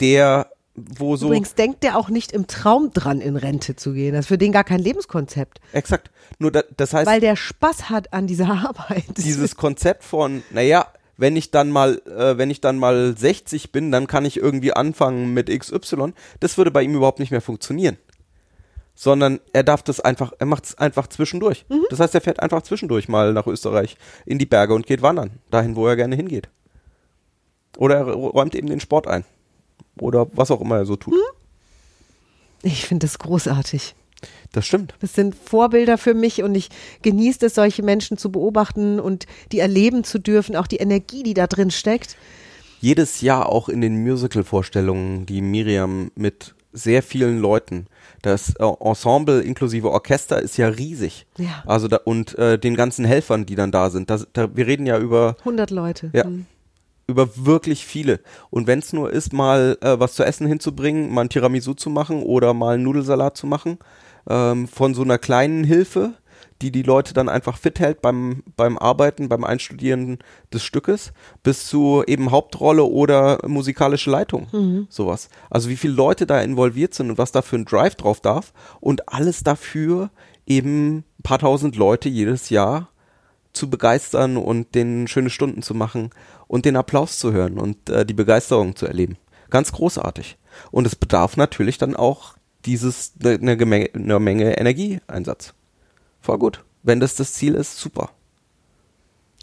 der, 0.00 0.50
wo 0.74 1.16
so. 1.16 1.26
übrigens 1.26 1.54
denkt 1.54 1.82
der 1.82 1.96
auch 1.96 2.08
nicht 2.08 2.32
im 2.32 2.46
Traum 2.46 2.90
dran, 2.92 3.20
in 3.20 3.36
Rente 3.36 3.76
zu 3.76 3.92
gehen. 3.92 4.14
Das 4.14 4.24
ist 4.24 4.28
für 4.28 4.38
den 4.38 4.52
gar 4.52 4.64
kein 4.64 4.80
Lebenskonzept, 4.80 5.60
Exakt. 5.72 6.10
Nur 6.38 6.50
da, 6.50 6.62
das 6.76 6.92
heißt, 6.92 7.06
weil 7.08 7.20
der 7.20 7.36
Spaß 7.36 7.90
hat 7.90 8.12
an 8.12 8.26
dieser 8.26 8.50
Arbeit. 8.64 9.04
dieses 9.16 9.56
Konzept 9.56 10.04
von, 10.04 10.42
naja, 10.50 10.86
wenn 11.16 11.36
ich 11.36 11.50
dann 11.50 11.70
mal, 11.70 12.02
äh, 12.06 12.36
wenn 12.38 12.50
ich 12.50 12.60
dann 12.60 12.78
mal 12.78 13.16
60 13.16 13.72
bin, 13.72 13.92
dann 13.92 14.06
kann 14.06 14.24
ich 14.24 14.36
irgendwie 14.36 14.72
anfangen 14.72 15.32
mit 15.32 15.48
XY, 15.48 16.12
das 16.40 16.58
würde 16.58 16.70
bei 16.70 16.82
ihm 16.82 16.94
überhaupt 16.94 17.20
nicht 17.20 17.30
mehr 17.30 17.40
funktionieren. 17.40 17.96
Sondern 18.96 19.40
er 19.52 19.64
darf 19.64 19.82
das 19.82 20.00
einfach, 20.00 20.32
er 20.38 20.46
macht 20.46 20.64
es 20.66 20.78
einfach 20.78 21.08
zwischendurch. 21.08 21.66
Das 21.90 21.98
heißt, 21.98 22.14
er 22.14 22.20
fährt 22.20 22.40
einfach 22.40 22.62
zwischendurch 22.62 23.08
mal 23.08 23.32
nach 23.32 23.48
Österreich 23.48 23.96
in 24.24 24.38
die 24.38 24.46
Berge 24.46 24.72
und 24.72 24.86
geht 24.86 25.02
wandern, 25.02 25.40
dahin, 25.50 25.74
wo 25.74 25.86
er 25.86 25.96
gerne 25.96 26.14
hingeht. 26.14 26.48
Oder 27.76 27.96
er 27.96 28.04
räumt 28.04 28.54
eben 28.54 28.68
den 28.68 28.78
Sport 28.78 29.08
ein. 29.08 29.24
Oder 30.00 30.26
was 30.32 30.50
auch 30.50 30.60
immer 30.60 30.76
er 30.76 30.86
so 30.86 30.96
tut. 30.96 31.14
ich 32.62 32.86
finde 32.86 33.06
das 33.06 33.18
großartig. 33.18 33.94
Das 34.52 34.66
stimmt. 34.66 34.94
Das 35.00 35.12
sind 35.14 35.34
Vorbilder 35.34 35.98
für 35.98 36.14
mich 36.14 36.42
und 36.42 36.54
ich 36.54 36.70
genieße 37.02 37.46
es, 37.46 37.54
solche 37.54 37.82
Menschen 37.82 38.16
zu 38.16 38.32
beobachten 38.32 38.98
und 39.00 39.26
die 39.52 39.58
erleben 39.58 40.02
zu 40.04 40.18
dürfen, 40.18 40.56
auch 40.56 40.66
die 40.66 40.76
Energie, 40.78 41.22
die 41.22 41.34
da 41.34 41.46
drin 41.46 41.70
steckt. 41.70 42.16
jedes 42.80 43.20
Jahr 43.20 43.48
auch 43.50 43.68
in 43.68 43.80
den 43.80 44.02
Musical-Vorstellungen, 44.02 45.26
die 45.26 45.42
Miriam 45.42 46.10
mit 46.14 46.54
sehr 46.72 47.02
vielen 47.02 47.38
Leuten, 47.40 47.86
das 48.22 48.54
äh, 48.56 48.64
Ensemble 48.80 49.40
inklusive 49.42 49.90
Orchester 49.90 50.40
ist 50.42 50.56
ja 50.56 50.68
riesig. 50.68 51.26
Ja. 51.38 51.62
Also 51.66 51.88
da, 51.88 51.98
und 52.04 52.36
äh, 52.38 52.58
den 52.58 52.74
ganzen 52.74 53.04
Helfern, 53.04 53.46
die 53.46 53.54
dann 53.54 53.70
da 53.70 53.90
sind. 53.90 54.10
Das, 54.10 54.26
da, 54.32 54.54
wir 54.56 54.66
reden 54.66 54.86
ja 54.86 54.98
über 54.98 55.36
100 55.40 55.70
Leute. 55.70 56.10
ja, 56.12 56.24
Hm. 56.24 56.46
Über 57.06 57.28
wirklich 57.36 57.84
viele. 57.84 58.20
Und 58.50 58.66
wenn 58.66 58.78
es 58.78 58.92
nur 58.92 59.12
ist, 59.12 59.32
mal 59.32 59.78
äh, 59.80 59.98
was 59.98 60.14
zu 60.14 60.24
essen 60.24 60.46
hinzubringen, 60.46 61.12
mal 61.12 61.22
ein 61.22 61.28
Tiramisu 61.28 61.74
zu 61.74 61.90
machen 61.90 62.22
oder 62.22 62.54
mal 62.54 62.74
einen 62.74 62.84
Nudelsalat 62.84 63.36
zu 63.36 63.46
machen, 63.46 63.78
ähm, 64.28 64.68
von 64.68 64.94
so 64.94 65.02
einer 65.02 65.18
kleinen 65.18 65.64
Hilfe, 65.64 66.14
die 66.62 66.70
die 66.70 66.82
Leute 66.82 67.14
dann 67.14 67.28
einfach 67.28 67.58
fit 67.58 67.80
hält 67.80 68.00
beim, 68.00 68.42
beim 68.56 68.78
Arbeiten, 68.78 69.28
beim 69.28 69.44
Einstudieren 69.44 70.18
des 70.52 70.62
Stückes, 70.62 71.12
bis 71.42 71.66
zu 71.66 72.02
eben 72.06 72.30
Hauptrolle 72.30 72.84
oder 72.84 73.38
musikalische 73.46 74.10
Leitung. 74.10 74.46
Sowas. 74.88 75.28
Also 75.50 75.68
wie 75.68 75.76
viele 75.76 75.94
Leute 75.94 76.26
da 76.26 76.40
involviert 76.40 76.94
sind 76.94 77.10
und 77.10 77.18
was 77.18 77.32
da 77.32 77.42
für 77.42 77.56
ein 77.56 77.64
Drive 77.64 77.96
drauf 77.96 78.20
darf 78.20 78.52
und 78.80 79.12
alles 79.12 79.42
dafür 79.42 80.10
eben 80.46 80.98
ein 80.98 81.22
paar 81.22 81.38
tausend 81.38 81.76
Leute 81.76 82.08
jedes 82.08 82.50
Jahr 82.50 82.88
zu 83.54 83.70
begeistern 83.70 84.36
und 84.36 84.74
den 84.74 85.08
schöne 85.08 85.30
Stunden 85.30 85.62
zu 85.62 85.74
machen 85.74 86.10
und 86.46 86.66
den 86.66 86.76
Applaus 86.76 87.18
zu 87.18 87.32
hören 87.32 87.58
und 87.58 87.88
äh, 87.88 88.04
die 88.04 88.14
Begeisterung 88.14 88.76
zu 88.76 88.86
erleben. 88.86 89.16
Ganz 89.50 89.72
großartig. 89.72 90.36
Und 90.70 90.86
es 90.86 90.96
bedarf 90.96 91.36
natürlich 91.36 91.78
dann 91.78 91.96
auch 91.96 92.34
dieses 92.66 93.12
eine 93.22 93.38
ne, 93.38 93.56
Gemenge- 93.56 93.94
eine 93.94 94.20
Menge 94.20 94.58
Energieeinsatz. 94.58 95.54
Voll 96.20 96.38
gut. 96.38 96.64
Wenn 96.82 97.00
das 97.00 97.14
das 97.14 97.32
Ziel 97.32 97.54
ist, 97.54 97.78
super. 97.78 98.10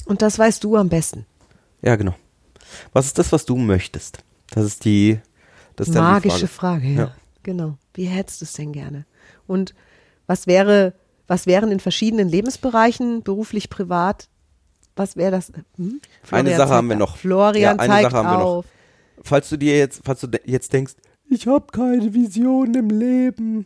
Und 0.06 0.22
das 0.22 0.38
weißt 0.38 0.64
du 0.64 0.76
am 0.76 0.90
besten. 0.90 1.26
Ja, 1.82 1.96
genau. 1.96 2.16
Was 2.94 3.06
ist 3.06 3.18
das, 3.18 3.32
was 3.32 3.46
du 3.46 3.56
möchtest? 3.58 4.20
Das 4.50 4.66
ist 4.66 4.86
die, 4.86 5.20
das 5.76 5.88
ist 5.88 5.96
dann 5.96 6.06
die 6.22 6.28
Magische 6.28 6.48
Frage. 6.48 6.82
Frage, 6.82 6.88
ja. 6.88 7.02
Ja. 7.02 7.16
Genau. 7.44 7.78
Wie 7.94 8.06
hättest 8.06 8.42
du 8.42 8.46
es 8.46 8.54
denn 8.54 8.72
gerne? 8.72 9.06
Und 9.48 9.74
was 10.28 10.48
wäre, 10.48 10.94
was 11.32 11.48
wären 11.48 11.72
in 11.72 11.80
verschiedenen 11.80 12.28
Lebensbereichen, 12.28 13.24
beruflich, 13.24 13.70
privat, 13.70 14.28
was 14.98 15.16
wäre 15.16 15.32
das? 15.32 15.54
Hm? 15.78 16.02
Eine 16.30 16.58
Sache 16.58 16.74
haben 16.74 16.90
wir 16.90 16.98
noch. 16.98 17.16
Florian 17.16 17.78
Ja, 17.78 17.82
eine 17.82 17.94
zeigt 17.94 18.12
Sache 18.12 18.18
haben 18.18 18.30
wir 18.30 18.44
noch. 18.44 18.46
auf. 18.58 18.66
Falls 19.24 19.48
du 19.48 19.56
dir 19.56 19.78
jetzt, 19.78 20.02
falls 20.04 20.20
du 20.20 20.28
jetzt 20.44 20.74
denkst, 20.74 20.96
ich 21.30 21.48
habe 21.48 21.68
keine 21.72 22.14
Vision 22.14 22.74
im 22.74 22.90
Leben. 22.90 23.66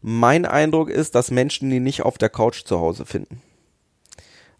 Mein 0.00 0.46
Eindruck 0.46 0.88
ist, 0.88 1.14
dass 1.14 1.30
Menschen 1.30 1.68
die 1.68 1.80
nicht 1.80 2.00
auf 2.00 2.16
der 2.16 2.30
Couch 2.30 2.64
zu 2.64 2.80
Hause 2.80 3.04
finden. 3.04 3.42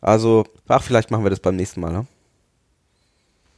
Also, 0.03 0.44
ach, 0.68 0.83
vielleicht 0.83 1.11
machen 1.11 1.25
wir 1.25 1.31
das 1.31 1.40
beim 1.40 1.57
nächsten 1.57 1.81
Mal. 1.81 1.90
Ne? 1.90 2.07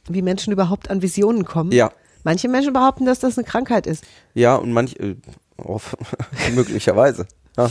Wie 0.07 0.21
Menschen 0.21 0.53
überhaupt 0.53 0.89
an 0.89 1.01
Visionen 1.01 1.43
kommen. 1.43 1.73
Ja, 1.73 1.91
Manche 2.23 2.47
Menschen 2.47 2.71
behaupten, 2.71 3.05
dass 3.05 3.19
das 3.19 3.37
eine 3.37 3.45
Krankheit 3.45 3.85
ist. 3.87 4.05
ja 4.33 4.55
und 4.55 4.71
manch, 4.71 4.95
äh, 5.01 5.17
möglicherweise. 6.55 7.27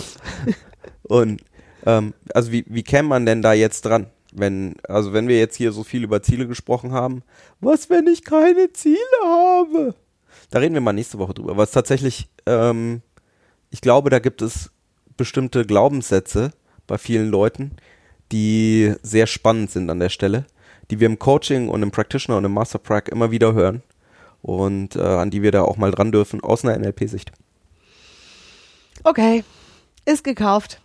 Und 1.09 1.43
ähm, 1.87 2.15
also 2.35 2.53
wie, 2.53 2.65
wie 2.69 2.83
käme 2.83 3.09
man 3.09 3.27
denn 3.27 3.43
da 3.43 3.53
jetzt 3.53 3.85
dran? 3.85 4.07
Wenn, 4.33 4.77
also 4.87 5.13
wenn 5.13 5.27
wir 5.27 5.39
jetzt 5.39 5.57
hier 5.57 5.73
so 5.73 5.85
viel 5.85 6.05
über 6.05 6.23
Ziele 6.23 6.47
gesprochen 6.47 6.93
haben, 6.93 7.23
was, 7.61 7.89
wenn 7.89 8.07
ich 8.07 8.25
keine 8.25 8.73
Ziele 8.73 8.99
habe? 9.25 9.95
Da 10.51 10.59
reden 10.59 10.75
wir 10.75 10.81
mal 10.81 10.93
nächste 10.93 11.19
Woche 11.19 11.35
drüber. 11.35 11.57
Was 11.57 11.71
tatsächlich, 11.71 12.29
ähm, 12.47 13.03
ich 13.71 13.81
glaube, 13.81 14.11
da 14.11 14.19
gibt 14.19 14.43
es 14.43 14.71
bestimmte 15.17 15.65
Glaubenssätze 15.65 16.53
bei 16.87 16.99
vielen 16.99 17.29
Leuten, 17.31 17.73
die 18.31 18.95
sehr 19.03 19.27
spannend 19.27 19.71
sind 19.71 19.91
an 19.91 20.01
der 20.01 20.11
Stelle, 20.11 20.47
die 20.91 21.01
wir 21.01 21.07
im 21.07 21.19
Coaching 21.19 21.69
und 21.69 21.83
im 21.83 21.91
Practitioner 21.91 22.39
und 22.39 22.45
im 22.45 22.53
Master 22.53 22.79
Prac 22.79 23.09
immer 23.09 23.31
wieder 23.31 23.55
hören 23.55 23.83
und 24.43 24.97
äh, 24.97 25.01
an 25.01 25.31
die 25.31 25.43
wir 25.43 25.53
da 25.53 25.63
auch 25.63 25.77
mal 25.77 25.91
dran 25.91 26.13
dürfen 26.13 26.43
aus 26.43 26.65
einer 26.65 26.79
NLP-Sicht. 26.79 27.33
Okay, 29.05 29.45
ist 30.05 30.25
gekauft. 30.25 30.81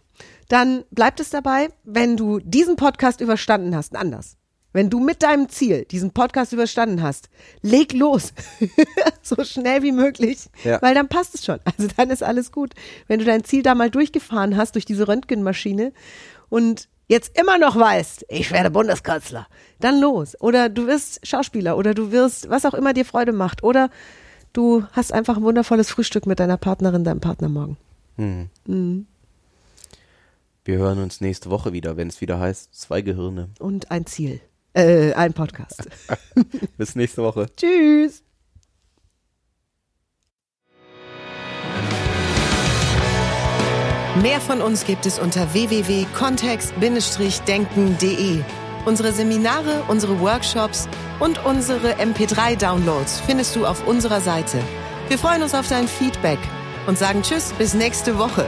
Dann 0.50 0.84
bleibt 0.92 1.20
es 1.20 1.30
dabei, 1.30 1.70
wenn 1.84 2.18
du 2.18 2.40
diesen 2.40 2.76
Podcast 2.76 3.22
überstanden 3.22 3.76
hast, 3.76 3.96
anders. 3.96 4.38
Wenn 4.74 4.90
du 4.90 5.00
mit 5.00 5.22
deinem 5.22 5.50
Ziel 5.50 5.86
diesen 5.86 6.12
Podcast 6.12 6.52
überstanden 6.52 7.04
hast, 7.04 7.30
leg 7.62 7.94
los. 7.94 8.34
so 9.22 9.44
schnell 9.44 9.84
wie 9.84 9.92
möglich. 9.92 10.50
Ja. 10.64 10.82
Weil 10.82 10.96
dann 10.96 11.08
passt 11.08 11.36
es 11.36 11.46
schon. 11.46 11.60
Also 11.78 11.88
dann 11.96 12.10
ist 12.10 12.24
alles 12.24 12.52
gut. 12.52 12.74
Wenn 13.08 13.20
du 13.20 13.26
dein 13.26 13.44
Ziel 13.44 13.62
da 13.62 13.76
mal 13.76 13.92
durchgefahren 13.92 14.58
hast 14.58 14.74
durch 14.74 14.86
diese 14.86 15.08
Röntgenmaschine 15.08 15.94
und 16.50 16.90
jetzt 17.08 17.38
immer 17.38 17.60
noch 17.60 17.76
weißt, 17.76 18.26
ich 18.30 18.52
werde 18.52 18.72
Bundeskanzler, 18.72 19.48
dann 19.80 20.00
los. 20.00 20.36
Oder 20.42 20.70
du 20.70 20.88
wirst 20.88 21.26
Schauspieler 21.26 21.78
oder 21.78 21.94
du 21.94 22.12
wirst, 22.12 22.50
was 22.50 22.66
auch 22.66 22.74
immer 22.74 22.94
dir 22.94 23.06
Freude 23.06 23.32
macht. 23.32 23.64
Oder 23.64 23.92
du 24.54 24.84
hast 24.94 25.14
einfach 25.14 25.38
ein 25.38 25.44
wundervolles 25.44 25.92
Frühstück 25.92 26.26
mit 26.26 26.40
deiner 26.40 26.58
Partnerin, 26.58 27.04
deinem 27.04 27.22
Partner 27.22 27.50
morgen. 27.50 27.78
Hm. 28.18 29.06
Wir 30.66 30.78
hören 30.78 31.00
uns 31.00 31.20
nächste 31.20 31.50
Woche 31.50 31.74
wieder, 31.74 31.98
wenn 31.98 32.08
es 32.08 32.22
wieder 32.22 32.40
heißt, 32.40 32.74
zwei 32.74 33.02
Gehirne. 33.02 33.50
und 33.60 33.92
ein 33.92 34.06
Ziel. 34.06 34.40
Äh, 34.74 35.14
ein 35.14 35.34
Podcast. 35.34 35.90
Bis 36.78 36.96
nächste 36.96 37.22
Woche. 37.22 37.48
Tschüss. 37.56 38.24
Mehr 44.22 44.40
von 44.40 44.62
uns 44.62 44.86
gibt 44.86 45.06
es 45.06 45.20
unter 45.20 45.54
www.kontext-denken.de. 45.54 48.40
Unsere 48.86 49.12
Seminare, 49.12 49.84
unsere 49.88 50.20
Workshops 50.20 50.88
und 51.20 51.44
unsere 51.46 51.96
MP3-Downloads 51.96 53.22
findest 53.22 53.56
du 53.56 53.66
auf 53.66 53.88
unserer 53.88 54.22
Seite. 54.22 54.60
Wir 55.10 55.18
freuen 55.18 55.44
uns 55.44 55.56
auf 55.56 55.68
dein 55.68 55.88
Feedback 55.88 56.40
und 56.86 56.98
sagen 56.98 57.22
Tschüss 57.22 57.54
bis 57.54 57.74
nächste 57.74 58.18
Woche. 58.18 58.48